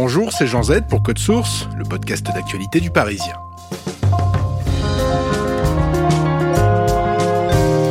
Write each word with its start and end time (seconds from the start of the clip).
Bonjour, 0.00 0.32
c'est 0.32 0.46
Jean 0.46 0.62
Z 0.62 0.82
pour 0.88 1.02
Code 1.02 1.18
Source, 1.18 1.68
le 1.76 1.82
podcast 1.82 2.24
d'actualité 2.24 2.78
du 2.78 2.88
Parisien. 2.88 3.34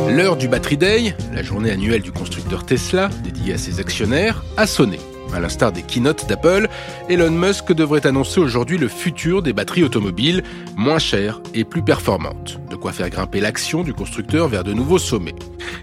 L'heure 0.08 0.38
du 0.38 0.48
Battery 0.48 0.78
Day, 0.78 1.16
la 1.34 1.42
journée 1.42 1.70
annuelle 1.70 2.00
du 2.00 2.10
constructeur 2.10 2.64
Tesla, 2.64 3.10
dédiée 3.22 3.52
à 3.52 3.58
ses 3.58 3.78
actionnaires, 3.78 4.42
a 4.56 4.66
sonné. 4.66 4.98
À 5.34 5.40
l'instar 5.40 5.70
des 5.70 5.82
keynotes 5.82 6.26
d'Apple, 6.26 6.68
Elon 7.10 7.30
Musk 7.30 7.74
devrait 7.74 8.06
annoncer 8.06 8.40
aujourd'hui 8.40 8.78
le 8.78 8.88
futur 8.88 9.42
des 9.42 9.52
batteries 9.52 9.84
automobiles, 9.84 10.44
moins 10.76 10.98
chères 10.98 11.42
et 11.52 11.64
plus 11.64 11.82
performantes. 11.82 12.58
Quoi 12.80 12.92
faire 12.92 13.10
grimper 13.10 13.40
l'action 13.40 13.82
du 13.82 13.92
constructeur 13.92 14.48
vers 14.48 14.62
de 14.62 14.72
nouveaux 14.72 14.98
sommets. 14.98 15.34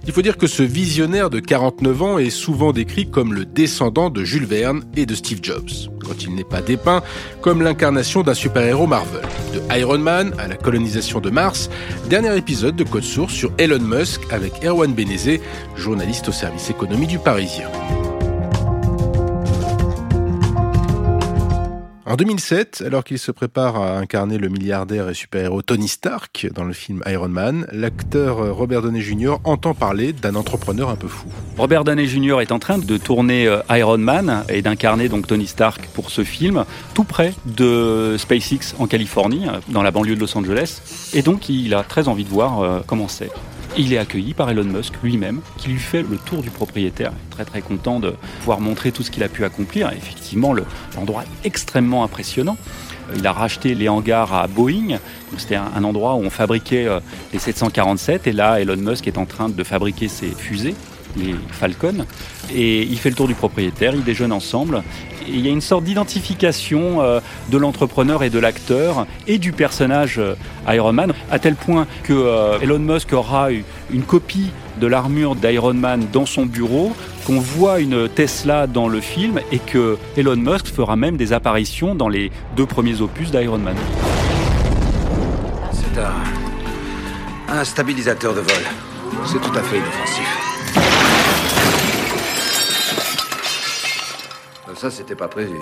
Il 0.08 0.14
faut 0.14 0.22
dire 0.22 0.38
que 0.38 0.48
ce 0.48 0.64
visionnaire 0.64 1.30
de 1.30 1.40
49 1.40 2.02
ans 2.02 2.18
est 2.18 2.30
souvent 2.30 2.72
décrit 2.72 3.10
comme 3.10 3.34
le 3.34 3.46
descendant 3.46 4.10
de 4.10 4.24
Jules 4.24 4.46
Verne 4.46 4.84
et 4.96 5.06
de 5.06 5.14
Steve 5.16 5.40
Jobs, 5.42 5.90
quand 6.06 6.24
il 6.24 6.36
n'est 6.36 6.44
pas 6.44 6.62
dépeint 6.62 7.02
comme 7.42 7.62
l'incarnation 7.62 8.24
d'un 8.24 8.34
super-héros 8.34 8.88
Marvel. 8.88 9.24
De 9.54 9.78
Iron 9.78 9.98
Man 9.98 10.34
à 10.38 10.48
la 10.48 10.56
colonisation 10.56 11.20
de 11.20 11.30
Mars, 11.30 11.70
dernier 12.10 12.38
épisode 12.38 12.76
de 12.76 12.84
Code 12.84 13.04
Source 13.04 13.34
sur 13.34 13.52
Elon 13.58 13.80
Musk 13.80 14.22
avec 14.32 14.64
Erwan 14.64 14.94
Benezé, 14.94 15.42
journaliste 15.76 16.30
au 16.30 16.32
service 16.32 16.70
économie 16.70 17.08
du 17.08 17.20
Parisien. 17.20 17.70
En 22.16 22.18
2007, 22.18 22.82
alors 22.88 23.04
qu'il 23.04 23.20
se 23.20 23.30
prépare 23.30 23.76
à 23.76 23.98
incarner 23.98 24.38
le 24.38 24.48
milliardaire 24.48 25.10
et 25.10 25.14
super-héros 25.14 25.62
Tony 25.64 25.90
Stark 25.90 26.48
dans 26.56 26.64
le 26.64 26.72
film 26.72 27.04
Iron 27.08 27.28
Man, 27.28 27.68
l'acteur 27.74 28.56
Robert 28.56 28.82
Downey 28.82 29.02
Jr. 29.02 29.34
entend 29.44 29.74
parler 29.74 30.14
d'un 30.14 30.36
entrepreneur 30.36 30.90
un 30.90 30.96
peu 30.96 31.10
fou. 31.10 31.28
Robert 31.58 31.84
Downey 31.84 32.06
Jr. 32.06 32.40
est 32.40 32.54
en 32.54 32.60
train 32.60 32.78
de 32.78 32.96
tourner 32.96 33.48
euh, 33.48 33.60
Iron 33.70 33.98
Man 33.98 34.46
et 34.48 34.62
d'incarner 34.62 35.10
donc 35.10 35.28
Tony 35.28 35.46
Stark 35.46 35.90
pour 35.94 36.10
ce 36.10 36.24
film, 36.24 36.64
tout 36.94 37.04
près 37.04 37.34
de 37.48 38.16
SpaceX 38.18 38.76
en 38.80 38.88
Californie, 38.88 39.50
euh, 39.50 39.60
dans 39.68 39.84
la 39.84 39.92
banlieue 39.92 40.16
de 40.16 40.22
Los 40.22 40.38
Angeles. 40.38 41.10
Et 41.14 41.22
donc 41.22 41.50
il 41.50 41.74
a 41.74 41.84
très 41.84 42.08
envie 42.08 42.24
de 42.24 42.30
voir 42.30 42.62
euh, 42.62 42.80
comment 42.88 43.10
c'est. 43.10 43.30
Il 43.78 43.92
est 43.92 43.98
accueilli 43.98 44.34
par 44.34 44.50
Elon 44.50 44.64
Musk 44.64 44.94
lui-même, 45.04 45.42
qui 45.58 45.68
lui 45.68 45.80
fait 45.80 46.02
le 46.02 46.16
tour 46.16 46.42
du 46.42 46.50
propriétaire. 46.50 47.12
Très 47.30 47.44
très 47.44 47.62
content 47.62 48.00
de 48.00 48.14
pouvoir 48.40 48.62
montrer 48.62 48.94
tout 48.94 49.04
ce 49.04 49.12
qu'il 49.12 49.22
a 49.22 49.28
pu 49.28 49.44
accomplir. 49.44 49.92
effectivement, 49.92 50.54
l'endroit 50.96 51.24
est 51.24 51.48
extrêmement 51.48 52.06
impressionnant. 52.06 52.56
Il 53.18 53.28
a 53.28 53.34
racheté 53.34 53.76
les 53.76 53.90
hangars 53.90 54.34
à 54.34 54.48
Boeing. 54.48 54.98
C'était 55.38 55.56
un, 55.56 55.84
endroit 55.84 56.16
où 56.16 56.20
on 56.20 56.30
fabriquait 56.30 56.88
euh, 56.88 57.02
les 57.34 57.40
747. 57.40 58.28
Et 58.28 58.32
là, 58.32 58.62
Elon 58.62 58.78
Musk 58.78 59.08
est 59.08 59.18
en 59.18 59.26
train 59.26 59.50
de 59.50 59.64
fabriquer 59.64 60.08
ses 60.08 60.30
fusées 60.30 60.74
les 61.16 61.36
Falcon. 61.52 62.06
Et 62.54 62.84
il 62.84 62.98
fait 62.98 63.10
le 63.10 63.16
tour 63.16 63.28
du 63.28 63.34
propriétaire, 63.34 63.94
ils 63.96 64.04
déjeunent 64.04 64.32
ensemble. 64.32 64.84
Il 65.28 65.40
y 65.40 65.48
a 65.48 65.52
une 65.52 65.62
sorte 65.62 65.84
d'identification 65.84 67.02
euh, 67.02 67.20
de 67.50 67.58
l'entrepreneur 67.58 68.24
et 68.24 68.30
de 68.30 68.38
l'acteur 68.38 69.08
et 69.28 69.40
du 69.40 69.52
personnage 69.52 70.20
euh, 70.20 70.36
Iron 70.68 70.94
Man, 70.94 71.14
à 71.32 71.40
tel 71.40 71.56
point 71.56 71.88
que 72.04 72.14
euh, 72.14 72.60
Elon 72.62 72.80
Musk 72.80 73.14
aura 73.14 73.50
une 73.52 74.04
copie 74.04 74.52
de 74.80 74.88
l'armure 74.88 75.36
d'Iron 75.36 75.74
Man 75.74 76.06
dans 76.12 76.26
son 76.26 76.46
bureau, 76.46 76.94
qu'on 77.26 77.40
voit 77.40 77.80
une 77.80 78.10
Tesla 78.10 78.68
dans 78.68 78.88
le 78.88 79.00
film 79.00 79.40
et 79.52 79.60
que 79.60 79.98
Elon 80.18 80.36
Musk 80.36 80.68
fera 80.68 80.96
même 80.96 81.18
des 81.18 81.34
apparitions 81.34 81.96
dans 81.96 82.10
les 82.10 82.32
deux 82.56 82.66
premiers 82.66 83.02
opus 83.02 83.32
d'Iron 83.32 83.58
Man. 83.58 83.76
C'est 85.72 86.00
un 87.52 87.64
stabilisateur 87.64 88.34
de 88.34 88.42
vol. 88.42 88.64
C'est 89.26 89.42
tout 89.42 89.58
à 89.58 89.62
fait 89.62 89.78
inoffensif. 89.78 90.55
Ça, 94.76 94.92
c'était 94.92 95.16
pas 95.16 95.28
prévu. 95.28 95.56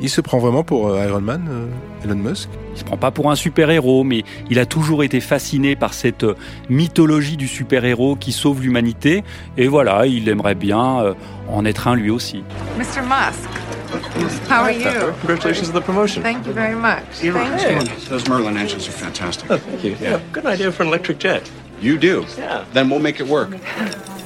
Il 0.00 0.08
se 0.08 0.22
prend 0.22 0.38
vraiment 0.38 0.64
pour 0.64 0.88
euh, 0.88 1.04
Iron 1.06 1.20
Man, 1.20 1.46
euh, 1.50 2.04
Elon 2.04 2.16
Musk? 2.16 2.48
Il 2.72 2.78
se 2.78 2.84
prend 2.84 2.96
pas 2.96 3.10
pour 3.10 3.30
un 3.30 3.34
super-héros, 3.34 4.02
mais 4.02 4.24
il 4.48 4.58
a 4.58 4.64
toujours 4.64 5.04
été 5.04 5.20
fasciné 5.20 5.76
par 5.76 5.92
cette 5.92 6.24
euh, 6.24 6.36
mythologie 6.70 7.36
du 7.36 7.46
super-héros 7.46 8.16
qui 8.16 8.32
sauve 8.32 8.62
l'humanité. 8.62 9.24
Et 9.58 9.68
voilà, 9.68 10.06
il 10.06 10.28
aimerait 10.28 10.54
bien 10.54 11.14
en 11.48 11.64
être 11.66 11.88
un 11.88 11.96
lui 11.96 12.10
aussi. 12.10 12.42
Mr. 12.78 13.02
Musk. 13.02 13.48
How 14.48 14.64
are 14.64 14.70
you? 14.70 14.88
Congratulations 15.20 15.68
on 15.68 15.78
the 15.78 15.82
promotion. 15.82 16.22
Thank 16.22 16.46
you 16.46 16.52
very 16.52 16.74
much. 16.74 17.02
Thank 17.20 17.62
you. 17.62 18.08
Those 18.08 18.26
Merlin 18.28 18.56
engines 18.56 18.88
are 18.88 18.92
fantastic. 18.92 19.50
Oh, 19.50 19.58
thank 19.58 19.84
you. 19.84 19.96
Yeah. 20.00 20.20
Good 20.32 20.46
idea 20.46 20.70
for 20.70 20.84
an 20.84 20.88
electric 20.88 21.18
jet. 21.18 21.50
You 21.82 21.98
do? 21.98 22.24
Yeah. 22.38 22.64
Then 22.72 22.88
we'll 22.88 23.00
make 23.00 23.20
it 23.20 23.26
work. 23.26 23.50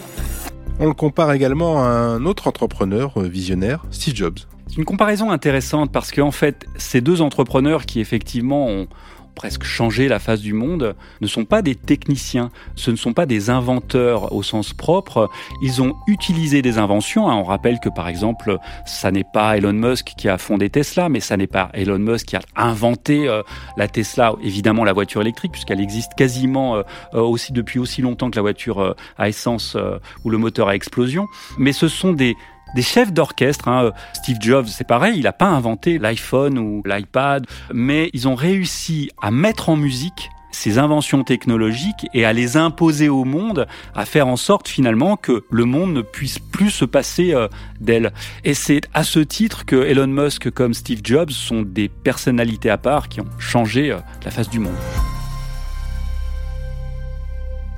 On 0.81 0.87
le 0.87 0.95
compare 0.95 1.33
également 1.33 1.85
à 1.85 1.89
un 1.89 2.25
autre 2.27 2.49
entrepreneur 2.49 3.21
visionnaire, 3.21 3.85
Steve 3.91 4.17
Jobs. 4.17 4.39
C'est 4.67 4.77
une 4.77 4.85
comparaison 4.85 5.31
intéressante 5.31 5.93
parce 5.93 6.11
qu'en 6.11 6.33
fait, 6.33 6.67
ces 6.77 7.01
deux 7.01 7.21
entrepreneurs 7.21 7.87
qui 7.87 8.01
effectivement 8.01 8.67
ont 8.67 8.89
presque 9.35 9.65
changé 9.65 10.09
la 10.09 10.19
face 10.19 10.41
du 10.41 10.53
monde, 10.53 10.95
ne 11.21 11.27
sont 11.27 11.45
pas 11.45 11.63
des 11.63 11.75
techniciens, 11.75 12.51
ce 12.77 12.91
ne 12.91 12.97
sont 12.97 13.13
pas 13.13 13.27
des 13.27 13.51
inventeurs 13.51 14.33
au 14.33 14.43
sens 14.43 14.73
propre, 14.73 15.29
ils 15.63 15.83
ont 15.83 15.95
utilisé 16.07 16.63
des 16.63 16.79
inventions. 16.79 17.29
Hein. 17.29 17.37
On 17.37 17.45
rappelle 17.45 17.81
que 17.81 17.89
par 17.89 18.09
exemple, 18.09 18.59
ça 18.87 19.11
n'est 19.11 19.25
pas 19.25 19.57
Elon 19.57 19.73
Musk 19.73 20.15
qui 20.17 20.29
a 20.29 20.39
fondé 20.39 20.71
Tesla, 20.71 21.09
mais 21.09 21.21
ça 21.21 21.37
n'est 21.37 21.47
pas 21.47 21.71
Elon 21.75 21.99
Musk 21.99 22.27
qui 22.27 22.37
a 22.37 22.43
inventé 22.57 23.29
euh, 23.29 23.43
la 23.77 23.89
Tesla, 23.89 24.35
évidemment 24.43 24.85
la 24.85 24.93
voiture 24.93 25.21
électrique, 25.21 25.53
puisqu'elle 25.53 25.81
existe 25.81 26.15
quasiment 26.15 26.77
euh, 26.77 26.83
euh, 27.15 27.21
aussi 27.21 27.53
depuis 27.53 27.79
aussi 27.79 28.03
longtemps 28.03 28.31
que 28.31 28.37
la 28.37 28.43
voiture 28.43 28.95
à 29.19 29.29
essence 29.29 29.77
ou 30.25 30.31
le 30.31 30.39
moteur 30.39 30.69
à 30.69 30.75
explosion. 30.75 31.27
Mais 31.59 31.73
ce 31.73 31.89
sont 31.89 32.13
des, 32.13 32.37
des 32.75 32.83
chefs 32.83 33.13
d'orchestre. 33.13 33.69
Hein. 33.69 33.93
Steve 34.13 34.39
Jobs, 34.41 34.67
c'est 34.67 34.87
pareil, 34.87 35.15
il 35.17 35.25
n'a 35.25 35.33
pas 35.33 35.47
inventé 35.47 35.99
l'iPhone 35.99 36.59
ou 36.59 36.83
l'iPad, 36.85 37.47
mais 37.73 38.11
ils 38.13 38.29
ont 38.29 38.35
réussi 38.35 39.11
à 39.21 39.31
mettre 39.31 39.69
en 39.69 39.77
musique 39.77 40.31
ces 40.55 40.79
inventions 40.79 41.25
technologiques 41.25 42.07
et 42.15 42.25
à 42.25 42.33
les 42.33 42.57
imposer 42.57 43.09
au 43.09 43.25
monde, 43.25 43.67
à 43.95 44.05
faire 44.05 44.29
en 44.29 44.37
sorte 44.37 44.69
finalement 44.69 45.17
que 45.17 45.45
le 45.51 45.65
monde 45.65 45.93
ne 45.93 46.03
puisse 46.03 46.39
plus 46.39 46.71
se 46.71 46.85
passer 46.85 47.35
euh, 47.35 47.49
d'elles. 47.81 48.13
Et 48.45 48.55
c'est 48.55 48.83
à 48.95 49.05
ce 49.05 49.19
titre 49.19 49.65
que 49.67 49.77
Elon 49.77 50.07
Musk 50.07 50.51
comme 50.51 50.73
Steve 50.73 51.01
Jobs 51.03 51.31
sont 51.31 51.63
des 51.63 51.89
personnalités 51.89 52.71
à 52.71 52.79
part 52.79 53.09
qui 53.09 53.21
ont 53.21 53.29
changé 53.39 53.91
euh, 53.91 53.99
la 54.25 54.31
face 54.31 54.49
du 54.49 54.61
monde. 54.61 54.77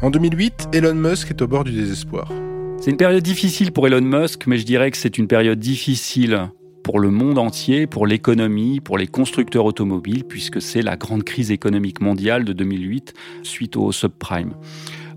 En 0.02 0.10
2008, 0.10 0.68
Elon 0.72 0.94
Musk 0.94 1.30
est 1.30 1.40
au 1.40 1.48
bord 1.48 1.64
du 1.64 1.72
désespoir. 1.72 2.28
C'est 2.86 2.92
une 2.92 2.98
période 2.98 3.24
difficile 3.24 3.72
pour 3.72 3.88
Elon 3.88 4.00
Musk, 4.00 4.46
mais 4.46 4.58
je 4.58 4.64
dirais 4.64 4.92
que 4.92 4.96
c'est 4.96 5.18
une 5.18 5.26
période 5.26 5.58
difficile 5.58 6.50
pour 6.84 7.00
le 7.00 7.10
monde 7.10 7.36
entier, 7.36 7.88
pour 7.88 8.06
l'économie, 8.06 8.78
pour 8.78 8.96
les 8.96 9.08
constructeurs 9.08 9.64
automobiles, 9.64 10.22
puisque 10.22 10.62
c'est 10.62 10.82
la 10.82 10.96
grande 10.96 11.24
crise 11.24 11.50
économique 11.50 12.00
mondiale 12.00 12.44
de 12.44 12.52
2008 12.52 13.12
suite 13.42 13.76
au 13.76 13.90
subprime. 13.90 14.54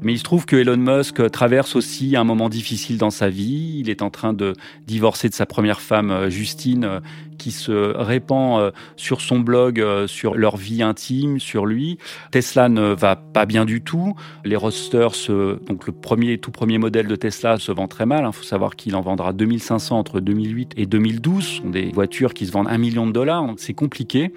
Mais 0.01 0.13
il 0.13 0.17
se 0.17 0.23
trouve 0.23 0.45
que 0.45 0.55
Elon 0.55 0.77
Musk 0.77 1.29
traverse 1.31 1.75
aussi 1.75 2.15
un 2.15 2.23
moment 2.23 2.49
difficile 2.49 2.97
dans 2.97 3.09
sa 3.09 3.29
vie. 3.29 3.77
Il 3.79 3.89
est 3.89 4.01
en 4.01 4.09
train 4.09 4.33
de 4.33 4.53
divorcer 4.87 5.29
de 5.29 5.33
sa 5.33 5.45
première 5.45 5.81
femme, 5.81 6.29
Justine, 6.29 7.01
qui 7.37 7.51
se 7.51 7.71
répand 7.97 8.61
euh, 8.61 8.71
sur 8.97 9.21
son 9.21 9.39
blog 9.39 9.79
euh, 9.79 10.05
sur 10.07 10.35
leur 10.35 10.57
vie 10.57 10.83
intime, 10.83 11.39
sur 11.39 11.65
lui. 11.65 11.97
Tesla 12.31 12.69
ne 12.69 12.93
va 12.93 13.15
pas 13.15 13.45
bien 13.45 13.65
du 13.65 13.81
tout. 13.81 14.13
Les 14.45 14.55
Roadsters, 14.55 15.29
donc 15.65 15.87
le 15.87 15.93
premier, 15.93 16.37
tout 16.37 16.51
premier 16.51 16.77
modèle 16.77 17.07
de 17.07 17.15
Tesla, 17.15 17.57
se 17.57 17.71
vend 17.71 17.87
très 17.87 18.05
mal. 18.05 18.25
Il 18.27 18.33
faut 18.33 18.43
savoir 18.43 18.75
qu'il 18.75 18.95
en 18.95 19.01
vendra 19.01 19.33
2500 19.33 19.97
entre 19.97 20.19
2008 20.19 20.73
et 20.77 20.85
2012. 20.85 21.43
Ce 21.43 21.55
sont 21.57 21.69
des 21.69 21.91
voitures 21.91 22.33
qui 22.33 22.45
se 22.45 22.51
vendent 22.51 22.67
un 22.67 22.77
million 22.77 23.07
de 23.07 23.11
dollars, 23.11 23.45
c'est 23.57 23.73
compliqué. 23.73 24.31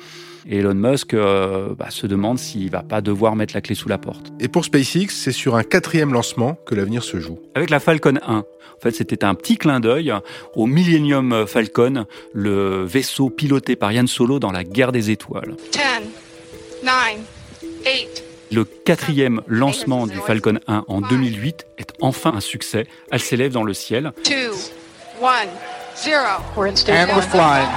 Et 0.49 0.59
Elon 0.59 0.75
Musk 0.75 1.15
euh, 1.15 1.75
bah, 1.77 1.91
se 1.91 2.07
demande 2.07 2.39
s'il 2.39 2.71
va 2.71 2.83
pas 2.83 3.01
devoir 3.01 3.37
mettre 3.37 3.55
la 3.55 3.61
clé 3.61 3.75
sous 3.75 3.89
la 3.89 3.99
porte. 3.99 4.33
Et 4.41 4.49
pour 4.49 4.65
SpaceX, 4.65 5.09
c'est 5.11 5.33
sur 5.33 5.55
un 5.55 5.63
quatrième 5.63 6.13
lancement 6.13 6.57
que 6.67 6.75
l'avenir 6.75 7.05
se 7.05 7.21
joue. 7.21 7.39
Avec 7.55 7.71
la 7.71 7.81
Falcon 7.81 8.19
1. 8.27 8.37
En 8.39 8.45
fait, 8.81 8.93
c'était 8.93 9.25
un 9.25 9.35
petit 9.35 9.57
clin 9.57 9.79
d'œil 9.79 10.13
au 10.57 10.67
Millennium 10.67 11.47
Falcon, 11.47 12.07
le 12.33 12.85
vaisseau 12.85 13.31
piloté 13.31 13.77
par 13.77 13.93
Yann 13.93 14.09
Solo 14.09 14.41
dans 14.41 14.51
la 14.51 14.65
guerre 14.65 14.91
des 14.91 15.11
étoiles. 15.11 15.55
10, 15.73 15.81
9, 16.83 16.93
8. 17.85 18.25
Le 18.51 18.65
quatrième 18.65 19.41
lancement 19.47 20.07
du 20.07 20.19
Falcon 20.19 20.59
1 20.67 20.85
en 20.89 21.01
2008 21.01 21.67
est 21.79 21.93
enfin 22.01 22.33
un 22.35 22.41
succès. 22.41 22.87
Elle 23.11 23.21
s'élève 23.21 23.53
dans 23.53 23.65
le 23.65 23.73
ciel. 23.73 24.13
2, 24.27 24.33
1, 25.23 25.31
0. 25.97 26.17
And 26.57 27.15
we're 27.15 27.23
flying. 27.23 27.69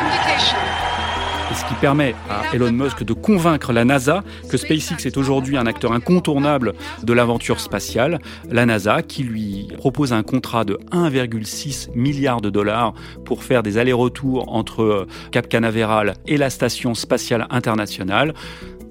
Ce 1.53 1.63
qui 1.67 1.75
permet 1.75 2.15
à 2.29 2.55
Elon 2.55 2.71
Musk 2.71 3.03
de 3.03 3.13
convaincre 3.13 3.71
la 3.71 3.85
NASA 3.85 4.23
que 4.49 4.57
SpaceX 4.57 5.05
est 5.05 5.17
aujourd'hui 5.17 5.57
un 5.57 5.65
acteur 5.65 5.93
incontournable 5.93 6.73
de 7.03 7.13
l'aventure 7.13 7.59
spatiale. 7.59 8.19
La 8.49 8.65
NASA 8.65 9.01
qui 9.01 9.23
lui 9.23 9.67
propose 9.77 10.11
un 10.11 10.23
contrat 10.23 10.65
de 10.65 10.79
1,6 10.91 11.89
milliard 11.95 12.41
de 12.41 12.49
dollars 12.49 12.93
pour 13.25 13.43
faire 13.43 13.63
des 13.63 13.77
allers-retours 13.77 14.51
entre 14.53 14.83
euh, 14.83 15.07
Cap 15.31 15.47
Canaveral 15.47 16.15
et 16.27 16.37
la 16.37 16.49
station 16.49 16.93
spatiale 16.93 17.47
internationale. 17.49 18.33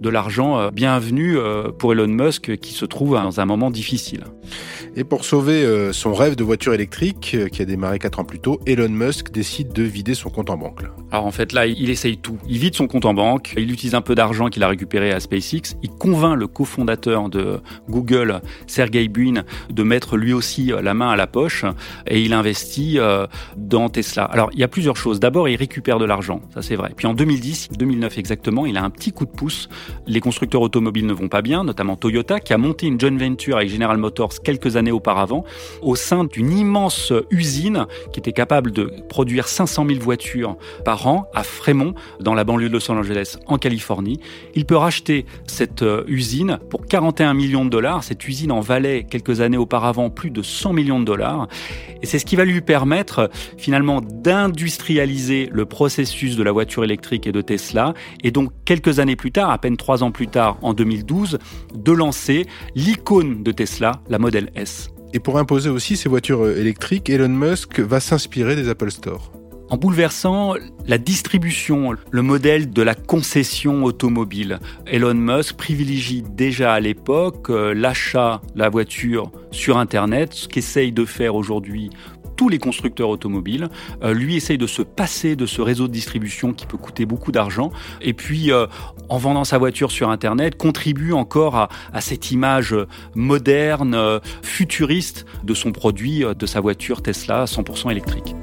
De 0.01 0.09
l'argent 0.09 0.59
euh, 0.59 0.71
bienvenu 0.71 1.37
euh, 1.37 1.71
pour 1.71 1.93
Elon 1.93 2.09
Musk 2.09 2.57
qui 2.57 2.73
se 2.73 2.85
trouve 2.85 3.15
dans 3.15 3.41
un 3.41 3.45
moment 3.47 3.71
difficile. 3.71 4.25
Et 4.97 5.03
pour 5.03 5.25
sauver 5.25 5.65
euh, 5.65 5.93
son 5.93 6.15
rêve 6.15 6.37
de 6.37 6.45
voiture 6.45 6.73
électrique, 6.73 7.33
euh, 7.35 7.49
qui 7.49 7.63
a 7.63 7.65
démarré 7.65 7.99
4 7.99 8.21
ans 8.21 8.25
plus 8.25 8.39
tôt, 8.39 8.61
Elon 8.65 8.89
Musk 8.89 9.33
décide 9.33 9.73
de 9.73 9.83
vider 9.83 10.15
son 10.15 10.31
compte 10.31 10.51
en 10.51 10.57
banque. 10.57 10.83
Alors 11.11 11.27
en 11.27 11.33
fait 11.33 11.53
là, 11.53 11.67
il 11.67 11.91
essaye 11.91 12.17
tout. 12.17 12.39
Il 12.49 12.59
vide 12.59 12.77
son 12.77 12.87
compte 12.87 13.05
en 13.05 13.13
banque, 13.13 13.55
il 13.57 13.73
utilise 13.73 13.97
un 13.97 14.03
peu 14.03 14.15
d'argent 14.15 14.49
qu'il 14.49 14.63
a 14.63 14.69
récupéré 14.69 15.11
à 15.11 15.19
SpaceX, 15.19 15.77
il 15.83 15.91
convainc 15.91 16.39
le 16.39 16.47
cofondateur 16.47 17.29
de 17.29 17.61
Google, 17.89 18.41
Sergey 18.69 19.09
Brin, 19.09 19.43
de 19.69 19.83
mettre 19.83 20.17
lui 20.17 20.33
aussi 20.33 20.73
euh, 20.73 20.81
la 20.81 20.95
main 20.95 21.11
à 21.11 21.17
la 21.17 21.27
poche 21.27 21.65
et 22.07 22.23
il 22.23 22.33
investit 22.33 22.99
dans 23.57 23.89
Tesla. 23.89 24.25
Alors 24.25 24.51
il 24.53 24.61
y 24.61 24.65
a 24.65 24.69
plusieurs 24.69 24.97
choses. 24.97 25.19
D'abord, 25.19 25.49
il 25.49 25.57
récupère 25.57 25.99
de 25.99 26.05
l'argent, 26.05 26.41
ça 26.53 26.63
c'est 26.63 26.77
vrai. 26.77 26.93
Puis 26.97 27.09
en 27.09 27.15
2010, 27.15 27.71
2009 27.77 28.17
exactement, 28.19 28.65
il 28.65 28.77
a 28.77 28.85
un 28.85 28.91
petit 28.91 29.11
coup 29.11 29.25
de 29.25 29.31
pouce. 29.31 29.69
Les 30.07 30.21
constructeurs 30.21 30.63
automobiles 30.63 31.07
ne 31.07 31.13
vont 31.13 31.29
pas 31.29 31.43
bien, 31.43 31.65
notamment 31.65 31.97
Toyota, 31.97 32.39
qui 32.39 32.53
a 32.53 32.59
monté 32.59 32.87
une 32.87 33.01
joint 33.01 33.17
venture 33.17 33.57
avec 33.57 33.71
General 33.71 33.97
Motors 33.97 34.35
quelques 34.43 34.77
années 34.77 34.84
auparavant, 34.91 35.45
au 35.83 35.97
sein 35.97 36.25
d'une 36.25 36.57
immense 36.57 37.13
usine 37.31 37.87
qui 38.13 38.21
était 38.21 38.33
capable 38.33 38.71
de 38.71 38.93
produire 39.09 39.49
500 39.49 39.87
000 39.89 40.01
voitures 40.01 40.57
par 40.85 41.07
an 41.07 41.29
à 41.35 41.43
Fremont, 41.43 41.95
dans 42.21 42.35
la 42.35 42.45
banlieue 42.45 42.69
de 42.69 42.75
Los 42.75 42.91
Angeles, 42.91 43.37
en 43.47 43.59
Californie. 43.59 44.21
Il 44.55 44.65
peut 44.65 44.77
racheter 44.77 45.27
cette 45.47 45.83
euh, 45.83 46.05
usine 46.07 46.59
pour 46.71 46.87
41 46.87 47.35
millions 47.35 47.65
de 47.65 47.71
dollars. 47.71 48.05
Cette 48.05 48.27
usine 48.27 48.53
en 48.53 48.61
valait 48.61 49.05
quelques 49.05 49.41
années 49.41 49.57
auparavant 49.57 50.11
plus 50.11 50.31
de 50.31 50.43
100 50.43 50.73
millions 50.73 51.01
de 51.01 51.05
dollars. 51.05 51.49
Et 52.03 52.07
c'est 52.07 52.19
ce 52.19 52.25
qui 52.25 52.37
va 52.37 52.45
lui 52.45 52.61
permettre 52.61 53.31
finalement 53.57 54.01
d'industrialiser 54.01 55.49
le 55.53 55.65
processus 55.65 56.37
de 56.37 56.43
la 56.43 56.53
voiture 56.53 56.85
électrique 56.85 57.27
et 57.27 57.33
de 57.33 57.41
Tesla. 57.41 57.95
Et 58.23 58.31
donc 58.31 58.51
quelques 58.65 58.99
années 58.99 59.17
plus 59.17 59.33
tard, 59.33 59.51
à 59.51 59.59
peine 59.59 59.77
trois 59.77 60.03
ans 60.03 60.11
plus 60.11 60.29
tard, 60.29 60.59
en 60.63 60.75
2012, 60.75 61.39
de 61.75 61.93
lancer 61.93 62.47
l'icône 62.75 63.43
de 63.43 63.53
Tesla, 63.53 64.01
la 64.09 64.19
Model 64.19 64.51
S. 64.55 64.74
Et 65.15 65.21
pour 65.21 65.39
imposer 65.39 65.71
aussi 65.71 65.97
ces 65.97 66.09
voitures 66.09 66.45
euh, 66.45 66.57
électriques, 66.57 67.09
Elon 67.09 67.29
Musk 67.29 67.79
va 67.79 68.01
s'inspirer 68.01 68.57
des 68.57 68.69
Apple 68.69 68.91
Store. 68.91 69.33
En 69.71 69.77
bouleversant 69.77 70.55
la 70.87 70.99
distribution, 70.99 71.95
le 72.11 72.23
modèle 72.23 72.71
de 72.71 72.83
la 72.83 72.97
concession 72.97 73.85
automobile, 73.85 74.59
Elon 74.87 75.15
Musk 75.15 75.57
privilégie 75.57 76.23
déjà 76.23 76.75
à 76.75 76.81
l'époque 76.81 77.49
euh, 77.49 77.75
l'achat 77.75 78.43
de 78.55 78.59
la 78.59 78.69
voiture 78.69 79.31
sur 79.53 79.79
Internet, 79.79 80.35
ce 80.35 80.49
qu'essayent 80.49 80.93
de 80.93 81.05
faire 81.05 81.37
aujourd'hui 81.37 81.91
tous 82.37 82.49
les 82.49 82.59
constructeurs 82.59 83.09
automobiles. 83.09 83.69
Euh, 84.03 84.15
lui 84.15 84.37
essaye 84.37 84.59
de 84.59 84.67
se 84.67 84.83
passer 84.83 85.37
de 85.37 85.47
ce 85.47 85.61
réseau 85.61 85.89
de 85.89 85.93
distribution 85.93 86.53
qui 86.53 86.67
peut 86.67 86.77
coûter 86.77 87.07
beaucoup 87.07 87.33
d'argent. 87.33 87.71
Et 88.01 88.13
puis, 88.13 88.53
euh, 88.53 88.67
en 89.09 89.19
vendant 89.19 89.45
sa 89.45 89.59
voiture 89.59 89.91
sur 89.91 90.11
Internet, 90.11 90.57
contribue 90.57 91.13
encore 91.13 91.57
à, 91.57 92.01
cette 92.01 92.31
image 92.31 92.75
moderne, 93.15 93.95
euh, 93.95 94.21
futuriste 94.43 95.27
de 95.43 95.55
son 95.55 95.73
produit, 95.73 96.25
de 96.39 96.47
sa 96.47 96.61
voiture 96.61 97.03
Tesla 97.03 97.47
100% 97.47 97.91
électrique. 97.91 98.35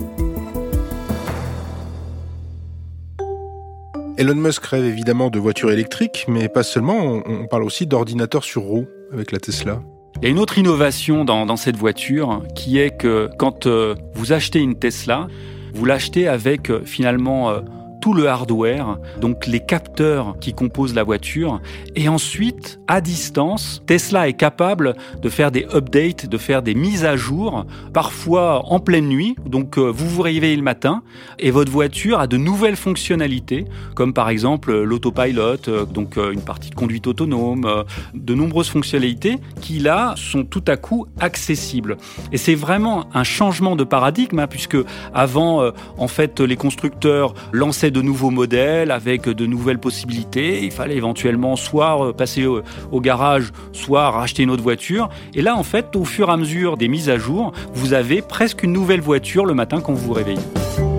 Elon 4.17 4.35
Musk 4.35 4.65
rêve 4.65 4.85
évidemment 4.85 5.29
de 5.29 5.39
voitures 5.39 5.71
électriques, 5.71 6.25
mais 6.27 6.47
pas 6.49 6.63
seulement, 6.63 6.97
on, 6.97 7.23
on 7.25 7.47
parle 7.47 7.63
aussi 7.63 7.87
d'ordinateurs 7.87 8.43
sur 8.43 8.61
roues 8.61 8.87
avec 9.11 9.31
la 9.31 9.39
Tesla. 9.39 9.81
Il 10.17 10.25
y 10.25 10.27
a 10.27 10.29
une 10.29 10.39
autre 10.39 10.57
innovation 10.57 11.25
dans, 11.25 11.55
cette 11.55 11.77
voiture 11.77 12.43
qui 12.55 12.77
est 12.77 12.95
que 12.95 13.29
quand 13.37 13.65
euh, 13.65 13.95
vous 14.13 14.33
achetez 14.33 14.59
une 14.59 14.75
Tesla, 14.75 15.27
vous 15.73 15.85
l'achetez 15.85 16.27
avec 16.27 16.69
euh, 16.69 16.81
finalement 16.85 17.49
euh, 17.49 17.61
tout 18.01 18.13
le 18.13 18.27
hardware, 18.27 18.97
donc 19.21 19.45
les 19.45 19.59
capteurs 19.59 20.35
qui 20.41 20.53
composent 20.53 20.95
la 20.95 21.03
voiture. 21.03 21.61
Et 21.95 22.09
ensuite, 22.09 22.79
à 22.87 22.99
distance, 22.99 23.83
Tesla 23.85 24.27
est 24.27 24.33
capable 24.33 24.95
de 25.21 25.29
faire 25.29 25.51
des 25.51 25.65
updates, 25.73 26.25
de 26.25 26.37
faire 26.37 26.63
des 26.63 26.73
mises 26.73 27.05
à 27.05 27.15
jour, 27.15 27.65
parfois 27.93 28.65
en 28.65 28.79
pleine 28.79 29.07
nuit. 29.07 29.35
Donc 29.45 29.77
euh, 29.77 29.91
vous 29.91 30.09
vous 30.09 30.21
réveillez 30.23 30.55
le 30.55 30.63
matin 30.63 31.03
et 31.39 31.51
votre 31.51 31.71
voiture 31.71 32.19
a 32.19 32.27
de 32.27 32.37
nouvelles 32.37 32.75
fonctionnalités, 32.75 33.65
comme 33.95 34.13
par 34.13 34.29
exemple 34.29 34.73
l'autopilot, 34.73 35.67
euh, 35.67 35.85
donc 35.85 36.17
euh, 36.17 36.31
une 36.31 36.41
partie 36.41 36.71
de 36.71 36.75
conduite 36.75 37.05
autonome, 37.05 37.85
de 38.15 38.33
nombreuses 38.33 38.69
fonctionnalités 38.69 39.37
qui 39.61 39.79
là 39.79 40.15
sont 40.17 40.43
tout 40.43 40.63
à 40.67 40.75
coup 40.75 41.05
accessibles. 41.19 41.97
Et 42.31 42.37
c'est 42.37 42.55
vraiment 42.55 43.05
un 43.13 43.23
changement 43.23 43.75
de 43.75 43.83
paradigme, 43.83 44.39
hein, 44.39 44.47
puisque 44.47 44.77
avant, 45.13 45.71
en 45.97 46.07
fait, 46.07 46.39
les 46.39 46.55
constructeurs 46.55 47.33
lançaient 47.51 47.90
de 47.91 48.01
nouveaux 48.01 48.31
modèles 48.31 48.91
avec 48.91 49.29
de 49.29 49.45
nouvelles 49.45 49.79
possibilités. 49.79 50.63
Il 50.63 50.71
fallait 50.71 50.95
éventuellement 50.95 51.55
soit 51.55 52.07
euh, 52.07 52.13
passer 52.13 52.45
au, 52.45 52.61
au 52.91 53.01
garage, 53.01 53.51
soit 53.73 54.09
racheter 54.09 54.43
une 54.43 54.49
autre 54.49 54.63
voiture. 54.63 55.09
Et 55.33 55.41
là, 55.41 55.55
en 55.55 55.63
fait, 55.63 55.95
au 55.95 56.05
fur 56.05 56.29
et 56.29 56.31
à 56.31 56.37
mesure 56.37 56.77
des 56.77 56.87
mises 56.87 57.09
à 57.09 57.17
jour, 57.17 57.51
vous 57.73 57.93
avez 57.93 58.21
presque 58.21 58.63
une 58.63 58.73
nouvelle 58.73 59.01
voiture 59.01 59.45
le 59.45 59.53
matin 59.53 59.81
quand 59.81 59.93
vous 59.93 60.07
vous 60.07 60.13
réveillez. 60.13 60.90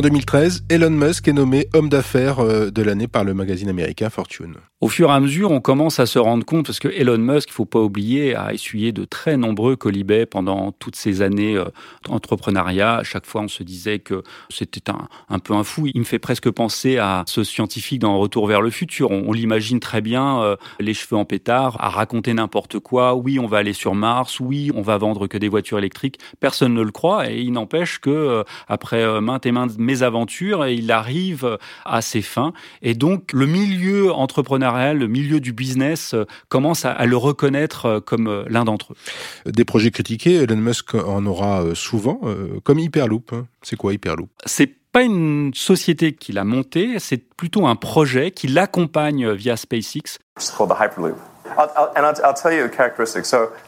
En 0.00 0.02
2013, 0.02 0.64
Elon 0.70 0.88
Musk 0.88 1.28
est 1.28 1.34
nommé 1.34 1.68
homme 1.74 1.90
d'affaires 1.90 2.40
euh, 2.40 2.70
de 2.70 2.80
l'année 2.80 3.06
par 3.06 3.22
le 3.22 3.34
magazine 3.34 3.68
américain 3.68 4.08
Fortune. 4.08 4.54
Au 4.80 4.88
fur 4.88 5.10
et 5.10 5.12
à 5.12 5.20
mesure, 5.20 5.50
on 5.50 5.60
commence 5.60 6.00
à 6.00 6.06
se 6.06 6.18
rendre 6.18 6.42
compte, 6.46 6.64
parce 6.64 6.78
que 6.78 6.88
Elon 6.88 7.18
Musk, 7.18 7.50
il 7.50 7.52
faut 7.52 7.66
pas 7.66 7.80
oublier, 7.80 8.34
a 8.34 8.54
essuyé 8.54 8.92
de 8.92 9.04
très 9.04 9.36
nombreux 9.36 9.76
colibets 9.76 10.24
pendant 10.24 10.72
toutes 10.72 10.96
ces 10.96 11.20
années 11.20 11.54
euh, 11.54 11.66
d'entrepreneuriat. 12.06 12.96
À 12.96 13.02
chaque 13.02 13.26
fois, 13.26 13.42
on 13.42 13.48
se 13.48 13.62
disait 13.62 13.98
que 13.98 14.22
c'était 14.48 14.90
un, 14.90 15.06
un 15.28 15.38
peu 15.38 15.52
un 15.52 15.64
fou. 15.64 15.86
Il 15.92 16.00
me 16.00 16.06
fait 16.06 16.18
presque 16.18 16.50
penser 16.50 16.96
à 16.96 17.24
ce 17.26 17.44
scientifique 17.44 17.98
dans 17.98 18.18
Retour 18.18 18.46
vers 18.46 18.62
le 18.62 18.70
futur. 18.70 19.10
On, 19.10 19.34
l'imagine 19.34 19.80
très 19.80 20.00
bien, 20.00 20.40
euh, 20.40 20.56
les 20.78 20.94
cheveux 20.94 21.18
en 21.18 21.26
pétard, 21.26 21.76
à 21.78 21.90
raconter 21.90 22.32
n'importe 22.32 22.78
quoi. 22.78 23.14
Oui, 23.14 23.38
on 23.38 23.46
va 23.46 23.58
aller 23.58 23.74
sur 23.74 23.94
Mars. 23.94 24.40
Oui, 24.40 24.70
on 24.74 24.80
va 24.80 24.96
vendre 24.96 25.26
que 25.26 25.36
des 25.36 25.48
voitures 25.48 25.76
électriques. 25.76 26.18
Personne 26.40 26.72
ne 26.72 26.80
le 26.80 26.90
croit, 26.90 27.30
et 27.30 27.38
il 27.38 27.52
n'empêche 27.52 27.98
que 27.98 28.44
après 28.66 29.02
euh, 29.02 29.20
maintes 29.20 29.44
et 29.44 29.52
maintes 29.52 29.76
mésaventures, 29.90 30.66
il 30.68 30.90
arrive 30.92 31.58
à 31.84 32.00
ses 32.00 32.22
fins. 32.22 32.52
Et 32.82 32.94
donc, 32.94 33.32
le 33.32 33.46
milieu 33.46 34.12
entrepreneurial, 34.12 34.98
le 34.98 35.08
milieu 35.08 35.40
du 35.40 35.52
business 35.52 36.14
euh, 36.14 36.24
commence 36.48 36.84
à, 36.84 36.92
à 36.92 37.06
le 37.06 37.16
reconnaître 37.16 37.86
euh, 37.86 38.00
comme 38.00 38.28
euh, 38.28 38.44
l'un 38.48 38.64
d'entre 38.64 38.92
eux. 38.92 39.50
Des 39.50 39.64
projets 39.64 39.90
critiqués, 39.90 40.34
Elon 40.42 40.56
Musk 40.56 40.94
en 40.94 41.26
aura 41.26 41.74
souvent, 41.74 42.20
comme 42.64 42.78
Hyperloop. 42.78 43.32
hein. 43.32 43.46
C'est 43.62 43.76
quoi 43.76 43.92
Hyperloop? 43.92 44.30
C'est 44.46 44.70
pas 44.92 45.02
une 45.02 45.52
société 45.54 46.12
qu'il 46.14 46.38
a 46.38 46.44
montée, 46.44 46.98
c'est 46.98 47.22
plutôt 47.36 47.66
un 47.66 47.76
projet 47.76 48.30
qui 48.30 48.46
l'accompagne 48.48 49.32
via 49.32 49.56
SpaceX. 49.56 50.18
It's 50.36 50.50
called 50.50 50.70
the 50.70 50.80
Hyperloop. 50.80 51.16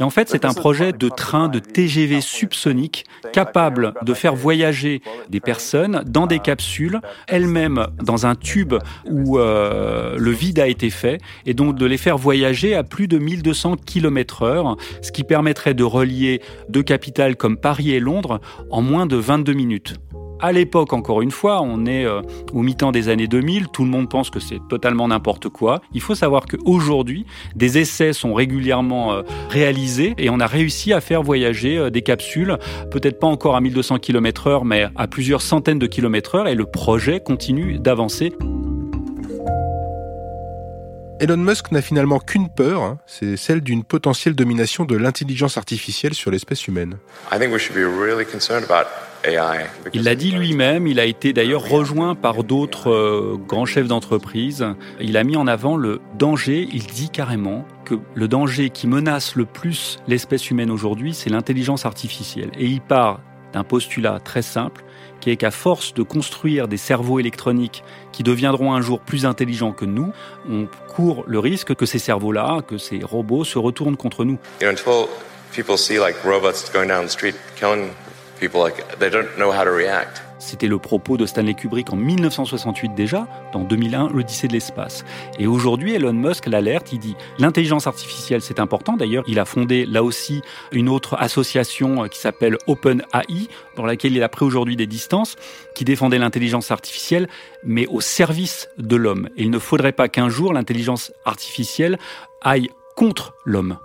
Et 0.01 0.03
en 0.03 0.11
fait, 0.11 0.29
c'est 0.29 0.45
un 0.45 0.55
projet 0.55 0.93
de 0.93 1.09
train 1.09 1.49
de 1.49 1.59
TGV 1.59 2.21
subsonique 2.21 3.07
capable 3.33 3.95
de 4.03 4.15
faire 4.15 4.35
voyager 4.35 5.03
des 5.29 5.41
personnes 5.41 6.03
dans 6.07 6.27
des 6.27 6.39
capsules, 6.39 7.01
elles-mêmes 7.29 7.87
dans 8.03 8.27
un 8.27 8.35
tube 8.35 8.75
où 9.09 9.39
euh, 9.39 10.17
le 10.19 10.31
vide 10.31 10.59
a 10.59 10.67
été 10.67 10.91
fait, 10.91 11.19
et 11.47 11.55
donc 11.55 11.77
de 11.77 11.87
les 11.87 11.99
faire 11.99 12.19
voyager 12.19 12.75
à 12.75 12.83
plus 12.83 13.09
de 13.09 13.19
1200 13.19 13.77
km 13.85 14.43
heure, 14.43 14.77
ce 15.03 15.13
qui 15.13 15.25
permettrait 15.25 15.75
de 15.75 15.85
relier 15.85 16.43
deux 16.69 16.83
capitales 16.83 17.37
comme 17.37 17.57
Paris 17.57 17.93
et 17.93 18.01
Londres 18.01 18.41
en 18.71 18.83
moins 18.83 19.07
de 19.07 19.17
22 19.17 19.53
minutes. 19.53 19.95
À 20.45 20.51
l'époque, 20.51 20.93
encore 20.93 21.23
une 21.23 21.31
fois, 21.31 21.63
on 21.63 21.87
est 21.87 22.05
euh, 22.05 22.21
au 22.53 22.63
mi-temps 22.63 22.91
des 22.91 23.09
années 23.09 23.29
2000, 23.29 23.69
tout 23.69 23.85
le 23.85 23.91
monde 23.91 24.11
pense 24.11 24.29
que 24.29 24.41
c'est 24.41 24.59
totalement 24.69 25.07
n'importe 25.07 25.49
quoi. 25.49 25.81
Il 25.95 26.01
faut 26.01 26.17
savoir 26.17 26.47
qu'aujourd'hui, 26.47 27.27
des 27.55 27.79
essais 27.79 28.13
sont 28.13 28.35
régulièrement 28.35 29.13
euh, 29.13 29.23
réalisés 29.51 30.15
et 30.19 30.31
on 30.31 30.41
a 30.41 30.49
réussi 30.49 30.93
à 30.93 31.01
faire 31.01 31.23
voyager 31.23 31.79
euh, 31.79 31.91
des 31.91 32.03
capsules, 32.03 32.59
peut-être 32.91 33.21
pas 33.21 33.29
encore 33.29 33.55
à 33.55 33.61
1200 33.61 34.01
km 34.01 34.49
heure, 34.49 34.65
mais 34.65 34.89
à 34.97 35.07
plusieurs 35.07 35.43
centaines 35.43 35.79
de 35.79 35.87
kilomètres 35.87 36.35
heure 36.35 36.49
et 36.49 36.57
le 36.57 36.67
projet 36.67 37.21
continue 37.21 37.79
d'avancer. 37.79 38.33
Elon 41.21 41.37
Musk 41.37 41.71
n'a 41.71 41.83
finalement 41.83 42.19
qu'une 42.19 42.49
peur, 42.49 42.83
hein, 42.83 42.99
c'est 43.07 43.37
celle 43.37 43.61
d'une 43.61 43.85
potentielle 43.85 44.35
domination 44.35 44.85
de 44.87 44.97
l'intelligence 44.97 45.57
artificielle 45.57 46.15
sur 46.15 46.33
l'espèce 46.33 46.67
humaine. 46.67 46.97
Il 49.95 50.05
l'a 50.05 50.15
dit 50.15 50.31
lui-même, 50.31 50.87
il 50.87 50.99
a 50.99 51.05
été 51.05 51.33
d'ailleurs 51.33 51.69
rejoint 51.69 52.15
par 52.15 52.45
d'autres 52.45 52.91
euh, 52.91 53.37
grands 53.47 53.67
chefs 53.67 53.87
d'entreprise. 53.87 54.67
Il 55.01 55.17
a 55.17 55.25
mis 55.25 55.37
en 55.37 55.47
avant 55.47 55.77
le 55.77 56.01
danger, 56.19 56.69
il 56.73 56.87
dit 56.87 57.11
carrément 57.11 57.65
que 57.85 57.95
le 58.15 58.29
danger 58.29 58.71
qui 58.71 58.87
menace 58.87 59.37
le 59.37 59.45
plus 59.45 59.99
l'espèce 60.09 60.51
humaine 60.51 60.71
aujourd'hui, 60.71 61.15
c'est 61.15 61.31
l'intelligence 61.31 61.87
artificielle. 61.87 62.51
Et 62.59 62.67
il 62.67 62.81
part 62.81 63.21
d'un 63.53 63.65
postulat 63.65 64.19
très 64.19 64.43
simple, 64.43 64.83
qui 65.21 65.31
est 65.31 65.37
qu'à 65.37 65.51
force 65.51 65.95
de 65.95 66.03
construire 66.03 66.69
des 66.69 66.77
cerveaux 66.77 67.21
électroniques 67.21 67.85
qui 68.11 68.23
deviendront 68.23 68.75
un 68.75 68.81
jour 68.81 69.01
plus 69.01 69.27
intelligents 69.27 69.73
que 69.73 69.85
nous, 69.85 70.13
on 70.49 70.67
court 70.95 71.25
le 71.27 71.39
risque 71.39 71.75
que 71.75 71.87
ces 71.87 71.99
cerveaux-là, 71.99 72.63
que 72.67 72.79
ces 72.79 73.01
robots 73.03 73.45
se 73.45 73.59
retournent 73.59 73.97
contre 73.97 74.25
nous. 74.25 74.39
C'était 80.43 80.67
le 80.67 80.79
propos 80.79 81.17
de 81.17 81.25
Stanley 81.25 81.55
Kubrick 81.55 81.93
en 81.93 81.97
1968 81.97 82.95
déjà, 82.95 83.29
dans 83.53 83.63
2001, 83.63 84.09
l'Odyssée 84.09 84.49
de 84.49 84.53
l'espace. 84.53 85.05
Et 85.39 85.47
aujourd'hui, 85.47 85.95
Elon 85.95 86.13
Musk 86.13 86.47
l'alerte, 86.47 86.93
il 86.93 86.99
dit 86.99 87.15
l'intelligence 87.39 87.87
artificielle 87.87 88.43
c'est 88.43 88.59
important. 88.59 88.97
D'ailleurs, 88.97 89.23
il 89.29 89.39
a 89.39 89.45
fondé 89.45 89.87
là 89.87 90.03
aussi 90.03 90.43
une 90.73 90.89
autre 90.89 91.15
association 91.21 92.03
euh, 92.03 92.09
qui 92.09 92.19
s'appelle 92.19 92.59
OpenAI, 92.67 93.49
dans 93.77 93.87
laquelle 93.87 94.17
il 94.17 94.23
a 94.25 94.29
pris 94.29 94.45
aujourd'hui 94.45 94.75
des 94.75 94.89
distances, 94.89 95.37
qui 95.77 95.85
défendait 95.85 96.19
l'intelligence 96.19 96.73
artificielle, 96.73 97.29
mais 97.63 97.87
au 97.87 98.01
service 98.01 98.69
de 98.79 98.97
l'homme. 98.97 99.29
Et 99.37 99.45
il 99.45 99.51
ne 99.51 99.61
faudrait 99.61 99.93
pas 99.93 100.09
qu'un 100.09 100.29
jour 100.29 100.53
l'intelligence 100.53 101.13
artificielle 101.25 101.99
aille 102.43 102.69
contre 102.97 103.35
l'homme. 103.45 103.79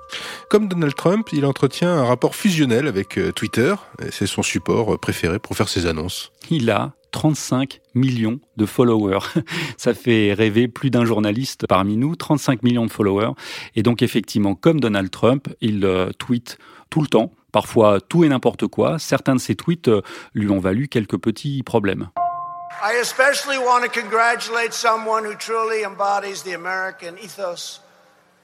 Comme 0.49 0.67
Donald 0.67 0.95
Trump, 0.95 1.29
il 1.31 1.45
entretient 1.45 1.91
un 1.91 2.05
rapport 2.05 2.35
fusionnel 2.35 2.87
avec 2.87 3.17
euh, 3.17 3.31
Twitter. 3.31 3.75
C'est 4.11 4.27
son 4.27 4.43
support 4.43 4.93
euh, 4.93 4.97
préféré 4.97 5.39
pour 5.39 5.55
faire 5.55 5.69
ses 5.69 5.85
annonces. 5.85 6.31
Il 6.49 6.69
a 6.69 6.93
35 7.11 7.81
millions 7.95 8.39
de 8.57 8.65
followers. 8.65 9.19
Ça 9.77 9.93
fait 9.93 10.33
rêver 10.33 10.67
plus 10.67 10.89
d'un 10.89 11.05
journaliste 11.05 11.67
parmi 11.67 11.97
nous, 11.97 12.15
35 12.15 12.63
millions 12.63 12.85
de 12.85 12.91
followers. 12.91 13.31
Et 13.75 13.83
donc 13.83 14.01
effectivement, 14.01 14.55
comme 14.55 14.79
Donald 14.79 15.09
Trump, 15.09 15.47
il 15.61 15.85
euh, 15.85 16.11
tweet 16.17 16.57
tout 16.89 17.01
le 17.01 17.07
temps, 17.07 17.33
parfois 17.51 17.99
tout 17.99 18.23
et 18.23 18.29
n'importe 18.29 18.67
quoi. 18.67 18.99
Certains 18.99 19.35
de 19.35 19.41
ses 19.41 19.55
tweets 19.55 19.89
lui 20.33 20.49
ont 20.49 20.59
valu 20.59 20.87
quelques 20.87 21.17
petits 21.17 21.63
problèmes. 21.63 22.09
I 22.79 22.99
especially 23.01 23.57
want 23.57 23.81
to 23.81 23.89
congratulate 23.89 24.71
someone 24.71 25.25
who 25.25 25.33
truly 25.33 25.83
embodies 25.83 26.43
the 26.43 26.53
American 26.53 27.17
ethos. 27.17 27.81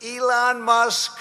Elon 0.04 0.60
Musk. 0.60 1.14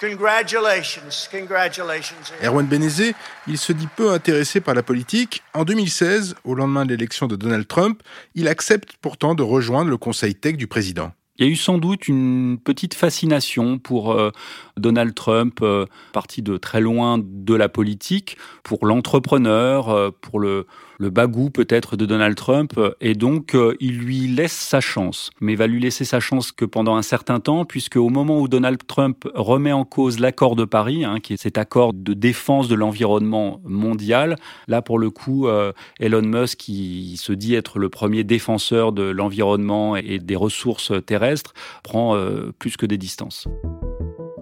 Congratulations, 0.00 1.28
congratulations. 1.28 2.14
Erwan 2.40 2.66
Benezé, 2.66 3.16
il 3.48 3.58
se 3.58 3.72
dit 3.72 3.88
peu 3.96 4.12
intéressé 4.12 4.60
par 4.60 4.74
la 4.74 4.84
politique. 4.84 5.42
En 5.54 5.64
2016, 5.64 6.36
au 6.44 6.54
lendemain 6.54 6.84
de 6.84 6.90
l'élection 6.90 7.26
de 7.26 7.34
Donald 7.34 7.66
Trump, 7.66 8.00
il 8.36 8.46
accepte 8.46 8.92
pourtant 9.02 9.34
de 9.34 9.42
rejoindre 9.42 9.90
le 9.90 9.96
conseil 9.96 10.36
tech 10.36 10.56
du 10.56 10.68
président. 10.68 11.10
Il 11.38 11.46
y 11.46 11.48
a 11.48 11.52
eu 11.52 11.56
sans 11.56 11.78
doute 11.78 12.06
une 12.06 12.58
petite 12.62 12.94
fascination 12.94 13.78
pour 13.78 14.12
euh, 14.12 14.30
Donald 14.76 15.16
Trump, 15.16 15.58
euh, 15.62 15.86
parti 16.12 16.40
de 16.40 16.58
très 16.58 16.80
loin 16.80 17.18
de 17.20 17.54
la 17.54 17.68
politique, 17.68 18.36
pour 18.62 18.86
l'entrepreneur, 18.86 19.88
euh, 19.88 20.10
pour 20.20 20.38
le, 20.38 20.68
le 20.98 21.10
bagou 21.10 21.50
peut-être 21.50 21.96
de 21.96 22.04
Donald 22.06 22.36
Trump, 22.36 22.78
et 23.00 23.14
donc 23.14 23.54
euh, 23.54 23.74
il 23.80 23.98
lui 23.98 24.26
laisse 24.28 24.52
sa 24.52 24.80
chance. 24.80 25.30
Mais 25.40 25.54
va 25.54 25.66
lui 25.66 25.80
laisser 25.80 26.04
sa 26.04 26.20
chance 26.20 26.52
que 26.52 26.64
pendant 26.64 26.96
un 26.96 27.02
certain 27.02 27.40
temps, 27.40 27.64
puisque 27.64 27.96
au 27.96 28.08
moment 28.08 28.40
où 28.40 28.48
Donald 28.48 28.80
Trump 28.86 29.28
remet 29.34 29.72
en 29.72 29.84
cause 29.84 30.18
l'accord 30.18 30.56
de 30.56 30.64
Paris, 30.64 31.04
hein, 31.04 31.20
qui 31.20 31.34
est 31.34 31.42
cet 31.42 31.56
accord 31.56 31.92
de 31.94 32.14
défense 32.14 32.68
de 32.68 32.74
l'environnement 32.74 33.60
mondial, 33.64 34.36
là 34.66 34.82
pour 34.82 34.98
le 34.98 35.10
coup, 35.10 35.46
euh, 35.46 35.72
Elon 36.00 36.22
Musk, 36.22 36.58
qui 36.58 37.16
se 37.16 37.32
dit 37.32 37.54
être 37.54 37.78
le 37.78 37.88
premier 37.88 38.24
défenseur 38.24 38.92
de 38.92 39.04
l'environnement 39.04 39.96
et 39.96 40.18
des 40.18 40.36
ressources 40.36 40.92
terrestres, 41.06 41.54
prend 41.82 42.16
euh, 42.16 42.52
plus 42.58 42.76
que 42.76 42.86
des 42.86 42.98
distances. 42.98 43.46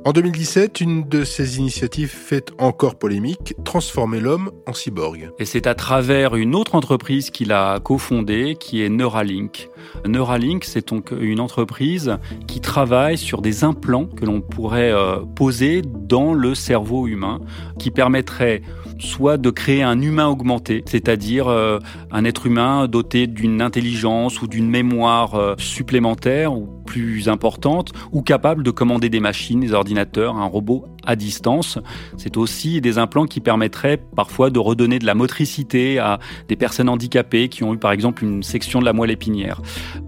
En 0.06 0.12
2017, 0.12 0.80
une 0.82 1.08
de 1.08 1.24
ces 1.24 1.58
initiatives 1.58 2.10
fait 2.10 2.52
encore 2.58 2.94
polémique, 2.94 3.56
transformer 3.64 4.20
l'homme 4.20 4.52
en 4.64 4.72
cyborg. 4.72 5.32
Et 5.40 5.44
c'est 5.44 5.66
à 5.66 5.74
travers 5.74 6.36
une 6.36 6.54
autre 6.54 6.76
entreprise 6.76 7.30
qu'il 7.30 7.50
a 7.50 7.80
cofondée, 7.80 8.54
qui 8.54 8.84
est 8.84 8.88
Neuralink. 8.88 9.68
Neuralink, 10.06 10.62
c'est 10.62 10.86
donc 10.90 11.10
une 11.10 11.40
entreprise 11.40 12.18
qui 12.46 12.60
travaille 12.60 13.18
sur 13.18 13.42
des 13.42 13.64
implants 13.64 14.06
que 14.06 14.24
l'on 14.24 14.40
pourrait 14.40 14.92
euh, 14.92 15.24
poser 15.34 15.82
dans 15.82 16.34
le 16.34 16.54
cerveau 16.54 17.08
humain, 17.08 17.40
qui 17.80 17.90
permettraient 17.90 18.62
soit 19.00 19.38
de 19.38 19.50
créer 19.50 19.82
un 19.82 20.00
humain 20.00 20.28
augmenté, 20.28 20.84
c'est-à-dire 20.86 21.48
euh, 21.48 21.80
un 22.12 22.24
être 22.24 22.46
humain 22.46 22.86
doté 22.86 23.26
d'une 23.26 23.60
intelligence 23.60 24.40
ou 24.40 24.46
d'une 24.46 24.70
mémoire 24.70 25.34
euh, 25.34 25.56
supplémentaire 25.58 26.52
plus 26.86 27.28
importante, 27.28 27.92
ou 28.12 28.22
capable 28.22 28.62
de 28.62 28.70
commander 28.70 29.10
des 29.10 29.20
machines, 29.20 29.60
des 29.60 29.72
ordinateurs, 29.72 30.36
un 30.36 30.46
robot 30.46 30.86
à 31.06 31.16
distance. 31.16 31.78
C'est 32.16 32.36
aussi 32.36 32.80
des 32.80 32.98
implants 32.98 33.26
qui 33.26 33.40
permettraient 33.40 33.96
parfois 33.96 34.50
de 34.50 34.58
redonner 34.58 34.98
de 34.98 35.06
la 35.06 35.14
motricité 35.14 35.98
à 35.98 36.18
des 36.48 36.56
personnes 36.56 36.88
handicapées 36.88 37.48
qui 37.48 37.64
ont 37.64 37.74
eu 37.74 37.78
par 37.78 37.92
exemple 37.92 38.24
une 38.24 38.42
section 38.42 38.80
de 38.80 38.84
la 38.84 38.92
moelle 38.92 39.10
épinière. 39.10 39.60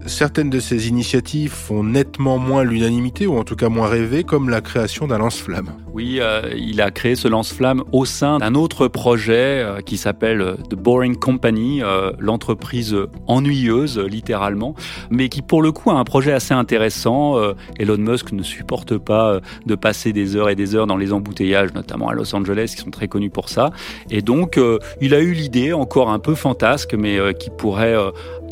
Certaines 0.05 0.49
de 0.49 0.59
ces 0.59 0.87
initiatives 0.87 1.51
font 1.51 1.83
nettement 1.83 2.37
moins 2.37 2.63
l'unanimité, 2.63 3.27
ou 3.27 3.37
en 3.37 3.43
tout 3.43 3.55
cas 3.55 3.69
moins 3.69 3.87
rêver, 3.87 4.23
comme 4.23 4.49
la 4.49 4.61
création 4.61 5.07
d'un 5.07 5.17
lance-flamme. 5.17 5.71
Oui, 5.93 6.17
euh, 6.19 6.53
il 6.55 6.81
a 6.81 6.91
créé 6.91 7.15
ce 7.15 7.27
lance-flamme 7.27 7.83
au 7.91 8.05
sein 8.05 8.37
d'un 8.37 8.55
autre 8.55 8.87
projet 8.87 9.63
euh, 9.63 9.81
qui 9.81 9.97
s'appelle 9.97 10.41
euh, 10.41 10.55
The 10.69 10.75
Boring 10.75 11.17
Company, 11.17 11.81
l'entreprise 12.19 12.95
ennuyeuse 13.27 13.99
littéralement, 13.99 14.75
mais 15.09 15.29
qui 15.29 15.41
pour 15.41 15.61
le 15.61 15.71
coup 15.71 15.91
a 15.91 15.95
un 15.95 16.03
projet 16.03 16.31
assez 16.31 16.53
intéressant. 16.53 17.37
Elon 17.77 17.97
Musk 17.97 18.31
ne 18.31 18.43
supporte 18.43 18.97
pas 18.97 19.39
de 19.65 19.75
passer 19.75 20.13
des 20.13 20.35
heures 20.35 20.49
et 20.49 20.55
des 20.55 20.75
heures 20.75 20.87
dans 20.89 20.97
les 20.97 21.13
embouteillages, 21.13 21.73
notamment 21.73 22.09
à 22.09 22.13
Los 22.13 22.35
Angeles, 22.35 22.73
qui 22.75 22.81
sont 22.81 22.91
très 22.91 23.07
connus 23.07 23.29
pour 23.29 23.47
ça. 23.47 23.71
Et 24.09 24.21
donc, 24.21 24.59
il 24.99 25.13
a 25.13 25.19
eu 25.19 25.31
l'idée, 25.31 25.71
encore 25.71 26.09
un 26.09 26.19
peu 26.19 26.35
fantasque, 26.35 26.93
mais 26.93 27.17
qui 27.39 27.49
pourrait 27.49 27.95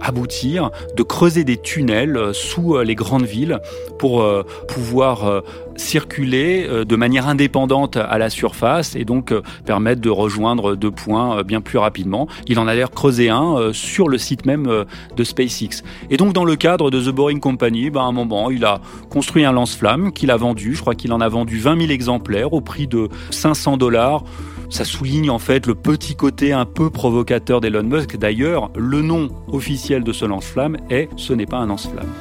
aboutir, 0.01 0.71
de 0.95 1.03
creuser 1.03 1.43
des 1.43 1.57
tunnels 1.57 2.31
sous 2.33 2.79
les 2.79 2.95
grandes 2.95 3.25
villes 3.25 3.59
pour 3.99 4.25
pouvoir 4.67 5.43
circuler 5.75 6.67
de 6.85 6.95
manière 6.95 7.27
indépendante 7.27 7.97
à 7.97 8.17
la 8.17 8.29
surface 8.29 8.95
et 8.95 9.05
donc 9.05 9.31
euh, 9.31 9.41
permettre 9.65 10.01
de 10.01 10.09
rejoindre 10.09 10.75
deux 10.75 10.91
points 10.91 11.39
euh, 11.39 11.43
bien 11.43 11.61
plus 11.61 11.77
rapidement. 11.77 12.27
Il 12.47 12.59
en 12.59 12.67
a 12.67 12.75
l'air 12.75 12.91
creusé 12.91 13.29
un 13.29 13.55
euh, 13.55 13.73
sur 13.73 14.07
le 14.07 14.17
site 14.17 14.45
même 14.45 14.85
de 15.15 15.23
SpaceX. 15.23 15.83
Et 16.09 16.17
donc 16.17 16.33
dans 16.33 16.45
le 16.45 16.55
cadre 16.55 16.91
de 16.91 16.99
The 17.01 17.13
Boring 17.13 17.39
Company, 17.39 17.89
ben, 17.89 18.01
à 18.01 18.03
un 18.03 18.11
moment, 18.11 18.51
il 18.51 18.65
a 18.65 18.81
construit 19.09 19.45
un 19.45 19.51
lance-flamme 19.51 20.11
qu'il 20.11 20.31
a 20.31 20.37
vendu. 20.37 20.75
Je 20.75 20.81
crois 20.81 20.95
qu'il 20.95 21.13
en 21.13 21.21
a 21.21 21.29
vendu 21.29 21.59
20 21.59 21.79
000 21.79 21.91
exemplaires 21.91 22.53
au 22.53 22.61
prix 22.61 22.87
de 22.87 23.09
500 23.31 23.77
dollars. 23.77 24.23
Ça 24.69 24.83
souligne 24.83 25.29
en 25.29 25.39
fait 25.39 25.65
le 25.65 25.75
petit 25.75 26.15
côté 26.15 26.51
un 26.51 26.65
peu 26.65 26.89
provocateur 26.89 27.61
d'Elon 27.61 27.83
Musk. 27.83 28.17
D'ailleurs, 28.17 28.69
le 28.75 29.01
nom 29.01 29.29
officiel 29.47 30.03
de 30.03 30.11
ce 30.11 30.25
lance-flamme 30.25 30.77
est 30.89 31.09
ce 31.15 31.33
n'est 31.33 31.45
pas 31.45 31.57
un 31.57 31.67
lance-flamme. 31.67 32.11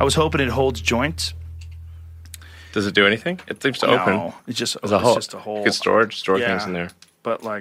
I 0.00 0.04
was 0.04 0.16
hoping 0.16 0.40
it 0.40 0.50
holds 0.50 0.80
joints 0.82 1.34
Does 2.74 2.86
it 2.86 2.94
do 2.94 3.06
anything? 3.06 3.38
It 3.50 3.62
seems 3.62 3.78
to 3.80 3.86
no, 3.86 3.94
open. 3.94 4.32
It's 4.46 4.58
just, 4.58 4.78
as 4.82 4.92
a 4.92 4.98
whole. 4.98 5.14
Just 5.16 5.34
a 5.34 5.38
whole. 5.38 5.58
You 5.58 5.64
could 5.64 5.74
store, 5.74 6.06
store 6.12 6.38
yeah. 6.38 6.58
things 6.58 6.68
in 6.68 6.74
there. 6.74 6.88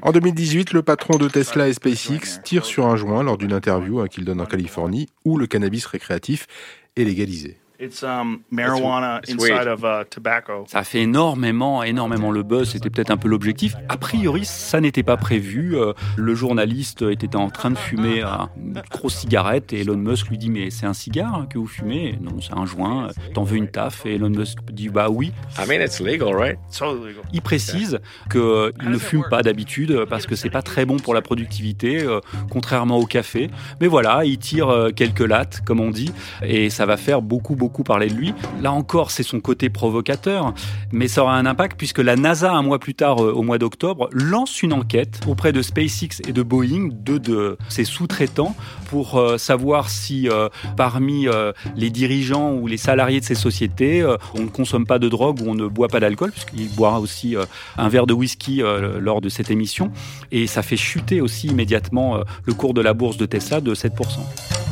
En 0.02 0.12
2018, 0.12 0.72
le 0.74 0.82
patron 0.82 1.18
de 1.18 1.28
Tesla 1.28 1.68
et 1.68 1.74
SpaceX 1.74 2.42
tire 2.44 2.64
sur 2.64 2.86
un 2.86 2.96
joint 2.96 3.24
lors 3.24 3.38
d'une 3.38 3.52
interview 3.52 4.00
hein, 4.00 4.08
qu'il 4.08 4.24
donne 4.24 4.40
en 4.40 4.46
Californie 4.46 5.10
où 5.26 5.38
le 5.38 5.48
cannabis 5.48 5.86
récréatif 5.86 6.48
est 6.96 7.04
légalisé. 7.04 7.58
It's 7.80 8.02
um, 8.02 8.40
marijuana 8.52 9.22
inside 9.30 9.68
of 9.68 9.84
uh, 9.84 10.04
tobacco. 10.10 10.66
Ça 10.68 10.80
a 10.80 10.84
fait 10.84 11.02
énormément, 11.02 11.84
énormément 11.84 12.32
le 12.32 12.42
buzz. 12.42 12.72
C'était 12.72 12.90
peut-être 12.90 13.12
un 13.12 13.18
peu 13.18 13.28
l'objectif. 13.28 13.76
A 13.88 13.98
priori, 13.98 14.46
ça 14.46 14.82
n'était 14.82 15.04
pas 15.04 15.16
prévu. 15.16 15.78
Euh, 15.78 15.94
Le 16.16 16.34
journaliste 16.34 17.04
était 17.04 17.36
en 17.36 17.52
train 17.52 17.70
de 17.70 17.78
fumer 17.78 18.24
euh, 18.24 18.30
une 18.58 18.82
grosse 18.90 19.18
cigarette 19.18 19.74
et 19.74 19.82
Elon 19.82 19.98
Musk 19.98 20.30
lui 20.30 20.40
dit 20.40 20.50
mais 20.50 20.72
c'est 20.72 20.88
un 20.88 20.94
cigare 20.94 21.46
que 21.50 21.60
vous 21.60 21.68
fumez? 21.68 22.18
Non, 22.20 22.42
c'est 22.42 22.58
un 22.58 22.66
joint. 22.66 23.10
T'en 23.36 23.44
veux 23.44 23.58
une 23.58 23.68
taf 23.68 24.08
Et 24.08 24.16
Elon 24.16 24.32
Musk 24.32 24.58
dit 24.72 24.90
bah 24.90 25.10
oui. 25.10 25.32
I 25.60 25.68
mean, 25.68 25.80
it's 25.80 26.00
legal, 26.00 26.36
right? 26.36 26.58
It's 26.70 26.80
totally 26.80 27.10
legal. 27.10 27.24
Il 27.32 27.42
précise 27.44 28.00
qu'il 28.32 28.42
ne 28.90 28.98
fume 28.98 29.24
pas 29.30 29.44
d'habitude 29.44 29.92
euh, 29.92 30.06
parce 30.08 30.26
que 30.26 30.36
c'est 30.36 30.50
pas 30.50 30.64
très 30.64 30.86
bon 30.86 30.98
pour 30.98 31.14
la 31.14 31.22
productivité, 31.22 32.04
euh, 32.04 32.22
contrairement 32.50 32.98
au 32.98 33.06
café. 33.06 33.52
Mais 33.82 33.88
voilà, 33.88 34.26
il 34.26 34.40
tire 34.40 34.70
euh, 34.70 34.90
quelques 34.90 35.20
lattes, 35.20 35.62
comme 35.64 35.80
on 35.80 35.92
dit, 35.92 36.12
et 36.42 36.72
ça 36.72 36.88
va 36.88 36.98
faire 36.98 37.22
beaucoup, 37.22 37.56
beaucoup 37.56 37.67
parler 37.84 38.08
de 38.08 38.14
lui. 38.14 38.34
Là 38.62 38.72
encore, 38.72 39.12
c'est 39.12 39.24
son 39.24 39.40
côté 39.40 39.70
provocateur, 39.70 40.54
mais 40.92 41.08
ça 41.08 41.24
aura 41.24 41.36
un 41.36 41.46
impact 41.46 41.78
puisque 41.78 42.00
la 42.00 42.16
NASA, 42.16 42.54
un 42.54 42.62
mois 42.62 42.80
plus 42.80 42.96
tard, 42.96 43.24
euh, 43.24 43.32
au 43.32 43.44
mois 43.44 43.58
d'octobre, 43.58 44.10
lance 44.12 44.62
une 44.62 44.74
enquête 44.74 45.22
auprès 45.28 45.52
de 45.52 45.62
SpaceX 45.62 46.22
et 46.28 46.34
de 46.34 46.42
Boeing, 46.42 46.90
deux 46.92 47.20
de 47.20 47.58
ses 47.70 47.84
sous-traitants, 47.84 48.56
pour 48.90 49.18
euh, 49.18 49.38
savoir 49.38 49.90
si 49.90 50.30
euh, 50.30 50.50
parmi 50.76 51.28
les 51.76 51.90
dirigeants 51.90 52.54
ou 52.54 52.68
les 52.68 52.78
salariés 52.78 53.20
de 53.20 53.26
ces 53.26 53.36
sociétés, 53.36 54.06
on 54.36 54.42
ne 54.42 54.48
consomme 54.48 54.86
pas 54.86 55.00
de 55.00 55.10
drogue 55.10 55.42
ou 55.42 55.50
on 55.50 55.56
ne 55.56 55.68
boit 55.68 55.88
pas 55.88 56.00
d'alcool, 56.00 56.32
puisqu'il 56.32 56.70
boira 56.70 57.00
aussi 57.00 57.36
un 57.78 57.90
verre 57.90 58.08
de 58.08 58.14
whisky 58.14 58.62
lors 59.00 59.22
de 59.22 59.30
cette 59.30 59.52
émission. 59.52 59.92
Et 60.32 60.48
ça 60.48 60.62
fait 60.62 60.78
chuter 60.78 61.22
aussi 61.22 61.48
immédiatement 61.48 62.20
le 62.46 62.54
cours 62.54 62.74
de 62.74 62.82
la 62.82 62.94
bourse 62.94 63.18
de 63.18 63.26
Tesla 63.26 63.62
de 63.62 63.74
7%. 63.76 64.67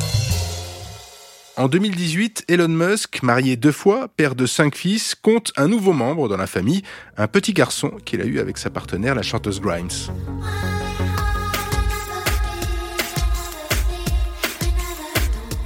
En 1.58 1.68
2018, 1.68 2.44
Elon 2.48 2.68
Musk, 2.68 3.22
marié 3.22 3.56
deux 3.56 3.72
fois, 3.72 4.08
père 4.08 4.34
de 4.34 4.44
cinq 4.44 4.74
fils, 4.74 5.14
compte 5.14 5.52
un 5.56 5.68
nouveau 5.68 5.94
membre 5.94 6.28
dans 6.28 6.36
la 6.36 6.46
famille, 6.46 6.82
un 7.16 7.28
petit 7.28 7.54
garçon 7.54 7.92
qu'il 8.04 8.20
a 8.20 8.26
eu 8.26 8.40
avec 8.40 8.58
sa 8.58 8.68
partenaire, 8.68 9.14
la 9.14 9.22
chanteuse 9.22 9.62
Grimes. 9.62 9.88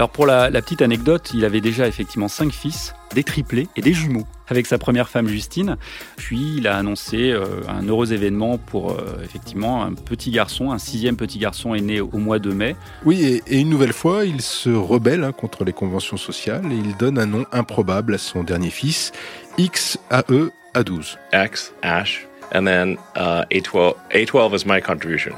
Alors 0.01 0.09
pour 0.09 0.25
la, 0.25 0.49
la 0.49 0.63
petite 0.63 0.81
anecdote, 0.81 1.33
il 1.35 1.45
avait 1.45 1.61
déjà 1.61 1.87
effectivement 1.87 2.29
cinq 2.29 2.53
fils, 2.53 2.95
des 3.15 3.23
triplés 3.23 3.69
et 3.77 3.83
des 3.83 3.93
jumeaux 3.93 4.25
avec 4.49 4.65
sa 4.65 4.79
première 4.79 5.11
femme 5.11 5.29
Justine. 5.29 5.77
Puis 6.17 6.55
il 6.57 6.69
a 6.69 6.79
annoncé 6.79 7.33
euh, 7.33 7.45
un 7.69 7.87
heureux 7.87 8.15
événement 8.15 8.57
pour 8.57 8.93
euh, 8.93 9.21
effectivement 9.23 9.85
un 9.85 9.93
petit 9.93 10.31
garçon, 10.31 10.73
un 10.73 10.79
sixième 10.79 11.19
petit 11.19 11.39
garçon 11.39 11.75
est 11.75 11.83
né 11.83 12.01
au 12.01 12.17
mois 12.17 12.39
de 12.39 12.51
mai. 12.51 12.77
Oui, 13.05 13.23
et, 13.23 13.43
et 13.47 13.61
une 13.61 13.69
nouvelle 13.69 13.93
fois, 13.93 14.25
il 14.25 14.41
se 14.41 14.71
rebelle 14.71 15.23
hein, 15.23 15.33
contre 15.33 15.65
les 15.65 15.75
conventions 15.75 16.17
sociales 16.17 16.65
et 16.73 16.77
il 16.77 16.97
donne 16.97 17.19
un 17.19 17.27
nom 17.27 17.45
improbable 17.53 18.15
à 18.15 18.19
son 18.19 18.43
dernier 18.43 18.71
fils, 18.71 19.13
XAE 19.59 20.49
A12. 20.75 21.19
X, 21.35 21.75
Ash, 21.83 22.27
and 22.55 22.65
then 22.65 22.97
uh, 23.17 23.43
A12. 23.51 23.97
A12 24.15 24.55
is 24.55 24.65
my 24.65 24.81
contribution. 24.81 25.35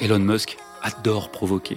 Elon 0.00 0.20
Musk 0.20 0.56
adore 0.82 1.28
provoquer. 1.28 1.76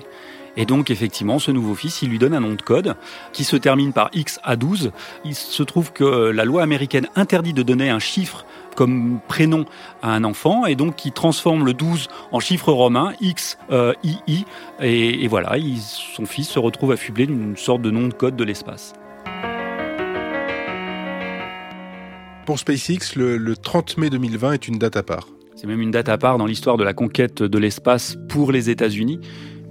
Et 0.59 0.65
donc, 0.65 0.91
effectivement, 0.91 1.39
ce 1.39 1.51
nouveau 1.51 1.73
fils, 1.73 2.01
il 2.01 2.09
lui 2.09 2.19
donne 2.19 2.33
un 2.33 2.41
nom 2.41 2.53
de 2.53 2.61
code 2.61 2.95
qui 3.31 3.43
se 3.45 3.55
termine 3.55 3.93
par 3.93 4.11
XA12. 4.11 4.91
Il 5.23 5.33
se 5.33 5.63
trouve 5.63 5.93
que 5.93 6.03
euh, 6.03 6.33
la 6.33 6.43
loi 6.43 6.61
américaine 6.61 7.07
interdit 7.15 7.53
de 7.53 7.63
donner 7.63 7.89
un 7.89 7.99
chiffre 7.99 8.45
comme 8.75 9.19
prénom 9.29 9.63
à 10.01 10.13
un 10.13 10.23
enfant 10.25 10.65
et 10.65 10.75
donc 10.75 10.95
qui 10.97 11.11
transforme 11.13 11.65
le 11.65 11.73
12 11.73 12.07
en 12.33 12.39
chiffre 12.41 12.71
romain 12.73 13.13
X 13.21 13.57
euh, 13.71 13.93
II 14.03 14.45
et, 14.81 15.23
et 15.23 15.27
voilà 15.27 15.57
il- 15.57 15.79
son 15.79 16.25
fils 16.25 16.47
se 16.49 16.59
retrouve 16.59 16.91
affublé 16.91 17.25
d'une 17.25 17.57
sorte 17.57 17.81
de 17.81 17.89
nom 17.91 18.07
de 18.07 18.13
code 18.13 18.35
de 18.35 18.43
l'espace. 18.43 18.93
Pour 22.45 22.57
SpaceX, 22.57 23.15
le, 23.15 23.37
le 23.37 23.55
30 23.55 23.97
mai 23.97 24.09
2020 24.09 24.53
est 24.53 24.67
une 24.67 24.77
date 24.79 24.95
à 24.97 25.03
part. 25.03 25.27
C'est 25.55 25.67
même 25.67 25.81
une 25.81 25.91
date 25.91 26.09
à 26.09 26.17
part 26.17 26.37
dans 26.37 26.45
l'histoire 26.45 26.77
de 26.77 26.83
la 26.83 26.93
conquête 26.93 27.43
de 27.43 27.57
l'espace 27.57 28.17
pour 28.29 28.51
les 28.51 28.69
États-Unis, 28.69 29.19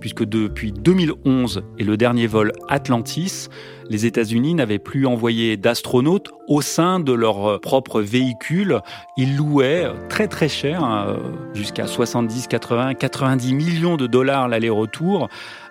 puisque 0.00 0.24
depuis 0.24 0.72
2011 0.72 1.62
et 1.78 1.84
le 1.84 1.96
dernier 1.96 2.26
vol 2.26 2.52
Atlantis, 2.68 3.48
les 3.90 4.06
États-Unis 4.06 4.54
n'avaient 4.54 4.78
plus 4.78 5.06
envoyé 5.06 5.56
d'astronautes 5.56 6.30
au 6.46 6.62
sein 6.62 7.00
de 7.00 7.12
leur 7.12 7.60
propre 7.60 8.00
véhicule. 8.00 8.80
Ils 9.16 9.36
louaient 9.36 9.90
très 10.08 10.28
très 10.28 10.48
cher, 10.48 10.84
euh, 10.84 11.16
jusqu'à 11.54 11.86
70, 11.86 12.46
80, 12.48 12.94
90 12.94 13.54
millions 13.54 13.96
de 13.96 14.06
dollars 14.06 14.48
l'aller-retour 14.48 15.28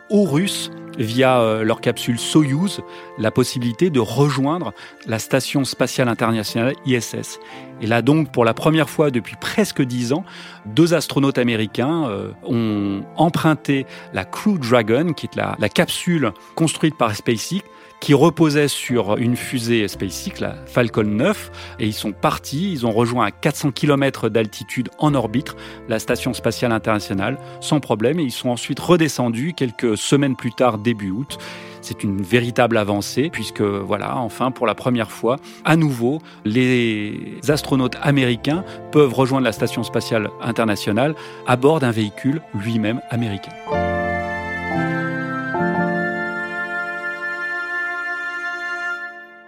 aux 0.10 0.24
Russes 0.24 0.72
via 0.98 1.40
euh, 1.40 1.64
leur 1.64 1.80
capsule 1.82 2.20
Soyouz 2.20 2.82
la 3.18 3.32
possibilité 3.32 3.90
de 3.90 4.00
rejoindre 4.00 4.74
la 5.06 5.20
station 5.20 5.64
spatiale 5.64 6.10
internationale 6.10 6.74
ISS. 6.86 7.40
Et 7.82 7.88
là 7.88 8.02
donc, 8.02 8.32
pour 8.32 8.46
la 8.46 8.54
première 8.54 8.90
fois 8.90 9.12
depuis 9.12 9.36
presque 9.40 9.82
dix 9.82 10.14
ans, 10.14 10.26
deux 10.66 10.94
astronautes 10.94 11.38
américains 11.38 12.08
euh, 12.10 12.32
ont 12.44 13.04
emprunté 13.16 13.86
la 14.14 14.26
Crew 14.26 14.58
Dragon, 14.58 15.14
qui 15.14 15.28
est 15.28 15.36
la, 15.36 15.56
la 15.60 15.70
capsule 15.70 16.32
construite 16.56 16.98
par 16.98 17.16
SpaceX, 17.16 17.64
qui 18.00 18.14
reposait 18.14 18.68
sur 18.68 19.18
une 19.18 19.36
fusée 19.36 19.88
SpaceX, 19.88 20.40
la 20.40 20.56
Falcon 20.66 21.04
9, 21.04 21.52
et 21.80 21.88
ils 21.88 21.94
sont 21.94 22.12
partis, 22.12 22.72
ils 22.72 22.86
ont 22.86 22.92
rejoint 22.92 23.26
à 23.26 23.32
400 23.32 23.72
km 23.72 24.30
d'altitude 24.30 24.90
en 25.00 25.14
orbite 25.14 25.56
la 25.90 26.00
station 26.00 26.34
spatiale 26.34 26.72
internationale 26.72 27.38
sans 27.60 27.80
problème, 27.80 28.20
et 28.20 28.24
ils 28.24 28.32
sont 28.32 28.50
ensuite 28.50 28.80
redescendus 28.80 29.54
quelques 29.54 29.98
semaines 29.98 30.36
plus 30.36 30.52
tard, 30.52 30.78
début 30.78 31.12
août. 31.12 31.38
C'est 31.82 32.04
une 32.04 32.22
véritable 32.22 32.78
avancée 32.78 33.30
puisque 33.32 33.62
voilà, 33.62 34.18
enfin 34.18 34.52
pour 34.52 34.68
la 34.68 34.76
première 34.76 35.12
fois, 35.12 35.38
à 35.64 35.76
nouveau, 35.76 36.20
les 36.44 37.38
astronautes 37.48 37.96
américains 38.02 38.66
peuvent 38.92 39.14
rejoindre 39.14 39.46
la 39.46 39.54
station 39.54 39.84
spatiale 39.84 40.30
internationale 40.42 41.16
à 41.46 41.56
bord 41.56 41.80
d'un 41.80 41.92
véhicule 41.92 42.42
lui-même 42.54 43.00
américain. 43.10 43.54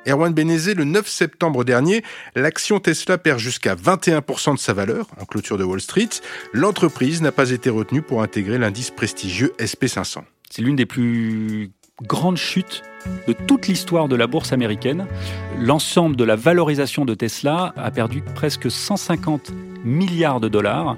Erwan 0.10 0.34
Benezé, 0.34 0.74
le 0.74 0.86
9 0.86 1.08
septembre 1.08 1.63
dernier, 1.63 2.04
l'action 2.36 2.80
Tesla 2.80 3.19
perd 3.19 3.38
jusqu'à 3.38 3.76
21% 3.76 4.56
de 4.56 4.60
sa 4.60 4.74
valeur 4.74 5.06
en 5.22 5.26
clôture 5.26 5.58
de 5.58 5.63
Wall 5.63 5.82
Street. 5.82 6.10
L'entreprise 6.52 7.22
n'a 7.22 7.32
pas 7.32 7.52
été 7.52 7.69
retenue 7.69 8.02
pour 8.02 8.24
intégrer 8.24 8.58
l'indice 8.58 8.89
prestigieux 8.89 9.54
SP500. 9.60 10.22
C'est 10.50 10.63
l'une 10.63 10.76
des 10.76 10.88
plus 10.88 11.69
grandes 12.02 12.38
chutes 12.38 12.82
de 13.28 13.34
toute 13.34 13.67
l'histoire 13.67 14.08
de 14.08 14.15
la 14.15 14.26
bourse 14.26 14.52
américaine. 14.52 15.06
L'ensemble 15.60 16.15
de 16.15 16.24
la 16.24 16.36
valorisation 16.36 17.06
de 17.06 17.13
Tesla 17.13 17.74
a 17.78 17.91
perdu 17.91 18.22
presque 18.22 18.72
150 18.72 19.52
milliards 19.84 20.39
de 20.39 20.48
dollars. 20.48 20.98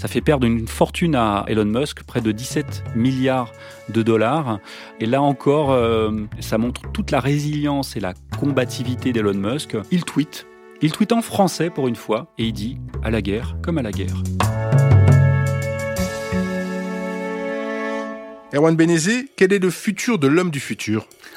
Ça 0.00 0.08
fait 0.08 0.22
perdre 0.22 0.46
une 0.46 0.66
fortune 0.66 1.14
à 1.14 1.44
Elon 1.46 1.66
Musk, 1.66 2.04
près 2.04 2.22
de 2.22 2.32
17 2.32 2.84
milliards 2.96 3.52
de 3.90 4.02
dollars. 4.02 4.58
Et 4.98 5.04
là 5.04 5.20
encore, 5.20 5.72
euh, 5.72 6.10
ça 6.40 6.56
montre 6.56 6.90
toute 6.92 7.10
la 7.10 7.20
résilience 7.20 7.96
et 7.96 8.00
la 8.00 8.14
combativité 8.38 9.12
d'Elon 9.12 9.34
Musk. 9.34 9.76
Il 9.90 10.06
tweet. 10.06 10.46
Il 10.80 10.90
tweet 10.90 11.12
en 11.12 11.20
français 11.20 11.68
pour 11.68 11.86
une 11.86 11.96
fois 11.96 12.32
et 12.38 12.46
il 12.46 12.54
dit 12.54 12.78
à 13.02 13.10
la 13.10 13.20
guerre 13.20 13.56
comme 13.62 13.76
à 13.76 13.82
la 13.82 13.90
guerre. 13.90 14.22
Erwan 18.54 18.74
Benezé, 18.74 19.26
quel 19.36 19.52
est 19.52 19.58
le 19.58 19.68
futur 19.68 20.18
de 20.18 20.28
l'homme 20.28 20.50
du 20.50 20.60
futur? 20.60 21.06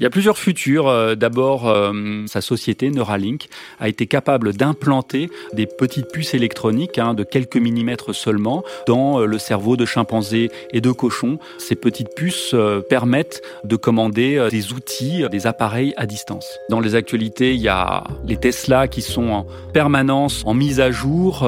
Il 0.00 0.04
y 0.04 0.06
a 0.06 0.10
plusieurs 0.10 0.38
futurs. 0.38 0.88
Euh, 0.88 1.14
D'abord, 1.14 1.68
euh, 1.68 1.92
sa 2.26 2.40
société 2.40 2.90
Neuralink 2.90 3.48
a 3.78 3.88
été 3.90 4.06
capable 4.06 4.54
d'implanter 4.54 5.28
des 5.52 5.66
petites 5.66 6.10
puces 6.10 6.32
électroniques 6.32 6.96
hein, 6.96 7.12
de 7.12 7.22
quelques 7.22 7.58
millimètres 7.58 8.14
seulement 8.14 8.64
dans 8.86 9.20
euh, 9.20 9.26
le 9.26 9.36
cerveau 9.36 9.76
de 9.76 9.84
chimpanzés 9.84 10.50
et 10.72 10.80
de 10.80 10.90
cochons. 10.90 11.38
Ces 11.58 11.74
petites 11.74 12.14
puces 12.14 12.54
permettent 12.88 13.42
de 13.64 13.76
commander 13.76 14.48
des 14.50 14.72
outils, 14.72 15.24
des 15.30 15.46
appareils 15.46 15.92
à 15.98 16.06
distance. 16.06 16.58
Dans 16.70 16.80
les 16.80 16.94
actualités, 16.94 17.54
il 17.54 17.60
y 17.60 17.68
a 17.68 18.04
les 18.24 18.38
Tesla 18.38 18.88
qui 18.88 19.02
sont 19.02 19.28
en 19.28 19.46
permanence 19.74 20.42
en 20.46 20.54
mise 20.54 20.80
à 20.80 20.90
jour. 20.90 21.46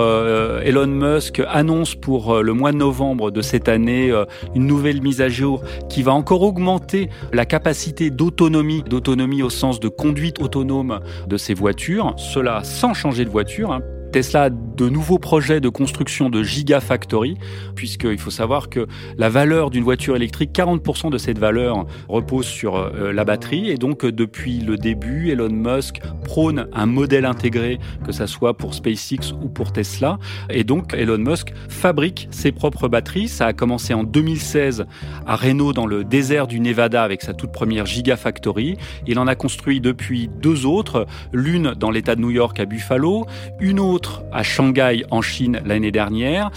Elon 0.64 0.86
Musk 0.86 1.40
annonce 1.48 1.94
pour 1.94 2.42
le 2.42 2.52
mois 2.52 2.72
de 2.72 2.76
novembre 2.76 3.30
de 3.30 3.40
cette 3.40 3.68
année 3.68 4.12
une 4.54 4.66
nouvelle 4.66 5.00
mise 5.00 5.20
à 5.20 5.28
jour 5.28 5.62
qui 5.88 6.02
va 6.02 6.12
encore 6.12 6.42
augmenter 6.42 7.08
la 7.32 7.46
capacité 7.46 8.10
d'autonomie, 8.50 9.42
au 9.42 9.50
sens 9.50 9.78
de 9.78 9.88
conduite 9.88 10.40
autonome 10.40 11.00
de 11.26 11.36
ces 11.36 11.54
voitures, 11.54 12.14
cela 12.16 12.64
sans 12.64 12.94
changer 12.94 13.24
de 13.24 13.30
voiture. 13.30 13.72
hein. 13.72 13.82
Tesla 14.12 14.42
a 14.42 14.50
de 14.50 14.90
nouveaux 14.90 15.18
projets 15.18 15.60
de 15.60 15.70
construction 15.70 16.28
de 16.28 16.42
gigafactory, 16.42 17.38
puisqu'il 17.74 18.18
faut 18.18 18.30
savoir 18.30 18.68
que 18.68 18.86
la 19.16 19.30
valeur 19.30 19.70
d'une 19.70 19.82
voiture 19.82 20.16
électrique, 20.16 20.50
40% 20.52 21.10
de 21.10 21.16
cette 21.16 21.38
valeur 21.38 21.86
repose 22.08 22.44
sur 22.44 22.76
euh, 22.76 23.12
la 23.12 23.24
batterie. 23.24 23.70
Et 23.70 23.76
donc, 23.76 24.04
euh, 24.04 24.12
depuis 24.12 24.58
le 24.58 24.76
début, 24.76 25.30
Elon 25.30 25.48
Musk 25.48 26.02
prône 26.24 26.68
un 26.74 26.84
modèle 26.84 27.24
intégré, 27.24 27.78
que 28.04 28.12
ce 28.12 28.26
soit 28.26 28.54
pour 28.54 28.74
SpaceX 28.74 29.32
ou 29.42 29.48
pour 29.48 29.72
Tesla. 29.72 30.18
Et 30.50 30.62
donc, 30.62 30.92
Elon 30.92 31.18
Musk 31.18 31.54
fabrique 31.70 32.28
ses 32.30 32.52
propres 32.52 32.88
batteries. 32.88 33.28
Ça 33.28 33.46
a 33.46 33.52
commencé 33.54 33.94
en 33.94 34.04
2016 34.04 34.84
à 35.26 35.36
Reno, 35.36 35.72
dans 35.72 35.86
le 35.86 36.04
désert 36.04 36.46
du 36.46 36.60
Nevada, 36.60 37.02
avec 37.02 37.22
sa 37.22 37.32
toute 37.32 37.52
première 37.52 37.86
gigafactory. 37.86 38.76
Il 39.06 39.18
en 39.18 39.26
a 39.26 39.34
construit 39.34 39.80
depuis 39.80 40.28
deux 40.28 40.66
autres, 40.66 41.06
l'une 41.32 41.72
dans 41.72 41.90
l'État 41.90 42.14
de 42.14 42.20
New 42.20 42.30
York 42.30 42.60
à 42.60 42.66
Buffalo, 42.66 43.24
une 43.58 43.80
autre 43.80 44.01
à 44.32 44.42
Shanghai 44.42 45.04
en 45.10 45.22
Chine 45.22 45.60
l'année 45.64 45.92
dernière. 45.92 46.50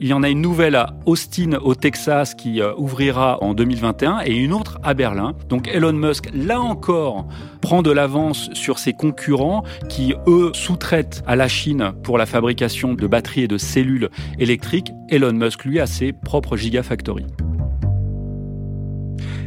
Il 0.00 0.08
y 0.08 0.12
en 0.12 0.24
a 0.24 0.28
une 0.28 0.40
nouvelle 0.40 0.74
à 0.74 0.94
Austin 1.06 1.52
au 1.62 1.76
Texas 1.76 2.34
qui 2.34 2.60
euh, 2.60 2.72
ouvrira 2.76 3.40
en 3.40 3.54
2021 3.54 4.22
et 4.24 4.34
une 4.34 4.52
autre 4.52 4.80
à 4.82 4.94
Berlin. 4.94 5.34
Donc 5.48 5.68
Elon 5.68 5.92
Musk, 5.92 6.28
là 6.34 6.60
encore, 6.60 7.28
prend 7.60 7.82
de 7.82 7.92
l'avance 7.92 8.50
sur 8.52 8.80
ses 8.80 8.94
concurrents 8.94 9.62
qui, 9.88 10.14
eux, 10.26 10.50
sous-traitent 10.54 11.22
à 11.26 11.36
la 11.36 11.46
Chine 11.46 11.92
pour 12.02 12.18
la 12.18 12.26
fabrication 12.26 12.94
de 12.94 13.06
batteries 13.06 13.42
et 13.42 13.48
de 13.48 13.58
cellules 13.58 14.10
électriques. 14.40 14.92
Elon 15.08 15.34
Musk, 15.34 15.64
lui, 15.64 15.78
a 15.78 15.86
ses 15.86 16.12
propres 16.12 16.56
gigafactories. 16.56 17.26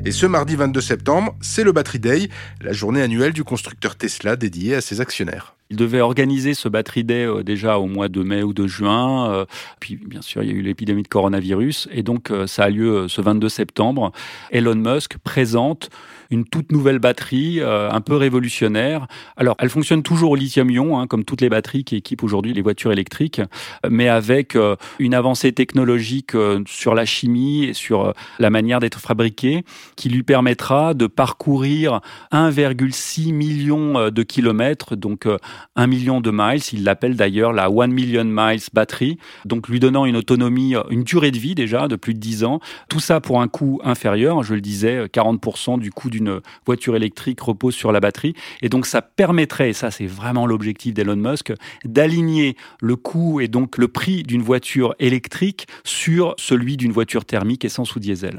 Et 0.07 0.11
ce 0.11 0.27
mardi 0.27 0.55
22 0.55 0.81
septembre, 0.81 1.35
c'est 1.41 1.63
le 1.63 1.71
Battery 1.71 1.97
Day, 1.97 2.29
la 2.61 2.73
journée 2.73 3.01
annuelle 3.01 3.33
du 3.33 3.43
constructeur 3.43 3.95
Tesla 3.95 4.35
dédiée 4.35 4.75
à 4.75 4.81
ses 4.81 5.01
actionnaires. 5.01 5.55
Il 5.71 5.77
devait 5.77 5.99
organiser 5.99 6.53
ce 6.53 6.69
Battery 6.69 7.03
Day 7.03 7.25
euh, 7.25 7.41
déjà 7.41 7.79
au 7.79 7.87
mois 7.87 8.07
de 8.07 8.21
mai 8.21 8.43
ou 8.43 8.53
de 8.53 8.67
juin. 8.67 9.31
Euh, 9.31 9.45
puis 9.79 9.95
bien 9.95 10.21
sûr, 10.21 10.43
il 10.43 10.51
y 10.51 10.53
a 10.53 10.55
eu 10.55 10.61
l'épidémie 10.61 11.01
de 11.01 11.07
coronavirus. 11.07 11.89
Et 11.91 12.03
donc, 12.03 12.29
euh, 12.29 12.45
ça 12.45 12.65
a 12.65 12.69
lieu 12.69 13.07
ce 13.07 13.19
22 13.19 13.49
septembre. 13.49 14.11
Elon 14.51 14.75
Musk 14.75 15.17
présente 15.17 15.89
une 16.31 16.45
toute 16.45 16.71
nouvelle 16.71 16.99
batterie, 16.99 17.59
euh, 17.59 17.89
un 17.91 18.01
peu 18.01 18.15
révolutionnaire. 18.15 19.07
Alors, 19.37 19.55
elle 19.59 19.69
fonctionne 19.69 20.03
toujours 20.03 20.31
au 20.31 20.35
lithium-ion, 20.35 20.99
hein, 20.99 21.07
comme 21.07 21.23
toutes 21.23 21.41
les 21.41 21.49
batteries 21.49 21.83
qui 21.83 21.95
équipent 21.95 22.23
aujourd'hui 22.23 22.53
les 22.53 22.61
voitures 22.61 22.91
électriques, 22.91 23.41
mais 23.89 24.09
avec 24.09 24.55
euh, 24.55 24.75
une 24.99 25.13
avancée 25.13 25.51
technologique 25.51 26.35
euh, 26.35 26.61
sur 26.67 26.95
la 26.95 27.05
chimie 27.05 27.65
et 27.65 27.73
sur 27.73 28.13
la 28.39 28.49
manière 28.49 28.79
d'être 28.79 28.99
fabriquée, 28.99 29.63
qui 29.95 30.09
lui 30.09 30.23
permettra 30.23 30.93
de 30.93 31.07
parcourir 31.07 32.01
1,6 32.31 33.33
million 33.33 34.09
de 34.09 34.23
kilomètres, 34.23 34.95
donc 34.95 35.27
1 35.75 35.87
million 35.87 36.21
de 36.21 36.31
miles. 36.31 36.61
Il 36.73 36.83
l'appelle 36.83 37.15
d'ailleurs 37.15 37.53
la 37.53 37.67
1 37.67 37.87
million 37.87 38.25
miles 38.25 38.61
batterie, 38.73 39.17
donc 39.45 39.67
lui 39.67 39.79
donnant 39.79 40.05
une 40.05 40.15
autonomie, 40.15 40.75
une 40.89 41.03
durée 41.03 41.31
de 41.31 41.37
vie 41.37 41.55
déjà 41.55 41.87
de 41.87 41.95
plus 41.95 42.13
de 42.13 42.19
10 42.19 42.43
ans. 42.43 42.59
Tout 42.89 42.99
ça 42.99 43.21
pour 43.21 43.41
un 43.41 43.47
coût 43.47 43.79
inférieur, 43.83 44.43
je 44.43 44.53
le 44.53 44.61
disais, 44.61 45.05
40% 45.05 45.79
du 45.79 45.91
coût 45.91 46.09
d'une 46.15 46.41
voiture 46.65 46.95
électrique 46.95 47.41
repose 47.41 47.75
sur 47.75 47.91
la 47.91 47.99
batterie. 47.99 48.33
Et 48.61 48.69
donc 48.69 48.85
ça 48.85 49.01
permettrait, 49.01 49.69
et 49.69 49.73
ça 49.73 49.91
c'est 49.91 50.07
vraiment 50.07 50.45
l'objectif 50.45 50.93
d'Elon 50.93 51.15
Musk, 51.15 51.53
d'aligner 51.83 52.55
le 52.81 52.95
coût 52.95 53.39
et 53.39 53.47
donc 53.47 53.77
le 53.77 53.87
prix 53.87 54.23
d'une 54.23 54.41
voiture 54.41 54.95
électrique 54.99 55.67
sur 55.83 56.35
celui 56.37 56.77
d'une 56.77 56.91
voiture 56.91 57.25
thermique 57.25 57.65
essence 57.65 57.95
ou 57.95 57.99
diesel. 57.99 58.37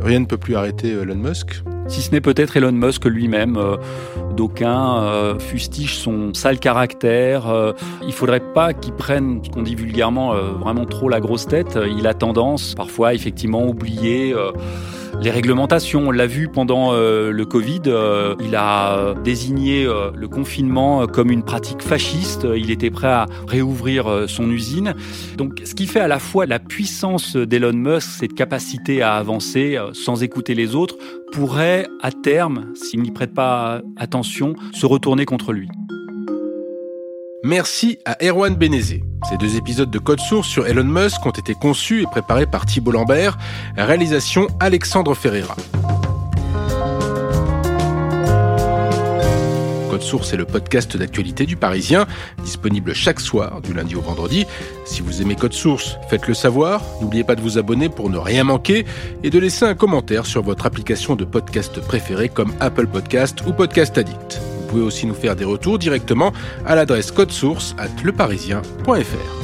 Rien 0.00 0.20
ne 0.20 0.26
peut 0.26 0.36
plus 0.36 0.54
arrêter 0.54 0.90
Elon 0.90 1.14
Musk 1.14 1.62
si 1.86 2.00
ce 2.00 2.10
n'est 2.12 2.20
peut-être 2.20 2.56
Elon 2.56 2.72
Musk 2.72 3.04
lui-même. 3.04 3.56
Euh, 3.56 3.76
d'aucuns 4.34 5.02
euh, 5.02 5.38
fustigent 5.38 5.94
son 5.94 6.34
sale 6.34 6.58
caractère. 6.58 7.48
Euh, 7.48 7.72
il 8.06 8.12
faudrait 8.12 8.40
pas 8.40 8.72
qu'il 8.72 8.92
prenne, 8.92 9.40
ce 9.44 9.50
qu'on 9.50 9.62
dit 9.62 9.76
vulgairement, 9.76 10.34
vraiment 10.58 10.86
trop 10.86 11.08
la 11.08 11.20
grosse 11.20 11.46
tête. 11.46 11.78
Il 11.96 12.06
a 12.06 12.14
tendance, 12.14 12.74
parfois, 12.74 13.14
effectivement, 13.14 13.62
à 13.62 13.66
oublier 13.66 14.34
les 15.20 15.30
réglementations. 15.30 16.08
On 16.08 16.10
l'a 16.10 16.26
vu 16.26 16.48
pendant 16.48 16.92
euh, 16.92 17.30
le 17.30 17.44
Covid, 17.44 17.82
euh, 17.86 18.34
il 18.40 18.54
a 18.56 19.14
désigné 19.24 19.84
euh, 19.84 20.10
le 20.14 20.28
confinement 20.28 21.06
comme 21.06 21.30
une 21.30 21.42
pratique 21.42 21.82
fasciste. 21.82 22.46
Il 22.56 22.70
était 22.70 22.90
prêt 22.90 23.08
à 23.08 23.26
réouvrir 23.46 24.24
son 24.28 24.50
usine. 24.50 24.94
Donc, 25.36 25.60
ce 25.64 25.74
qui 25.74 25.86
fait 25.86 26.00
à 26.00 26.08
la 26.08 26.18
fois 26.18 26.46
la 26.46 26.58
puissance 26.58 27.36
d'Elon 27.36 27.72
Musk, 27.72 28.08
cette 28.20 28.34
capacité 28.34 29.02
à 29.02 29.14
avancer 29.14 29.78
sans 29.92 30.22
écouter 30.22 30.54
les 30.54 30.74
autres, 30.74 30.96
pourrait 31.32 31.86
à 32.02 32.12
terme, 32.12 32.72
s'il 32.74 33.02
n'y 33.02 33.10
prête 33.10 33.34
pas 33.34 33.80
attention, 33.96 34.54
se 34.72 34.86
retourner 34.86 35.24
contre 35.24 35.52
lui. 35.52 35.68
Merci 37.44 37.98
à 38.06 38.16
Erwan 38.24 38.54
Benezé. 38.54 39.04
Ces 39.28 39.36
deux 39.36 39.56
épisodes 39.56 39.90
de 39.90 39.98
Code 39.98 40.18
Source 40.18 40.48
sur 40.48 40.66
Elon 40.66 40.82
Musk 40.82 41.26
ont 41.26 41.30
été 41.30 41.52
conçus 41.52 42.00
et 42.00 42.06
préparés 42.06 42.46
par 42.46 42.64
Thibault 42.64 42.92
Lambert, 42.92 43.36
réalisation 43.76 44.46
Alexandre 44.60 45.14
Ferreira. 45.14 45.54
Code 49.90 50.00
Source 50.00 50.32
est 50.32 50.38
le 50.38 50.46
podcast 50.46 50.96
d'actualité 50.96 51.44
du 51.44 51.56
Parisien, 51.56 52.06
disponible 52.42 52.94
chaque 52.94 53.20
soir, 53.20 53.60
du 53.60 53.74
lundi 53.74 53.94
au 53.94 54.00
vendredi. 54.00 54.46
Si 54.86 55.02
vous 55.02 55.20
aimez 55.20 55.36
Code 55.36 55.52
Source, 55.52 55.98
faites-le 56.08 56.32
savoir. 56.32 56.80
N'oubliez 57.02 57.24
pas 57.24 57.36
de 57.36 57.42
vous 57.42 57.58
abonner 57.58 57.90
pour 57.90 58.08
ne 58.08 58.16
rien 58.16 58.44
manquer 58.44 58.86
et 59.22 59.28
de 59.28 59.38
laisser 59.38 59.66
un 59.66 59.74
commentaire 59.74 60.24
sur 60.24 60.42
votre 60.42 60.64
application 60.64 61.14
de 61.14 61.26
podcast 61.26 61.78
préférée 61.82 62.30
comme 62.30 62.54
Apple 62.60 62.86
Podcast 62.86 63.42
ou 63.46 63.52
Podcast 63.52 63.98
Addict 63.98 64.40
pouvez 64.74 64.86
aussi 64.86 65.06
nous 65.06 65.14
faire 65.14 65.36
des 65.36 65.44
retours 65.44 65.78
directement 65.78 66.32
à 66.66 66.74
l'adresse 66.74 67.12
code 67.12 67.30
source 67.30 67.76
at 67.78 68.02
leparisien.fr. 68.02 69.43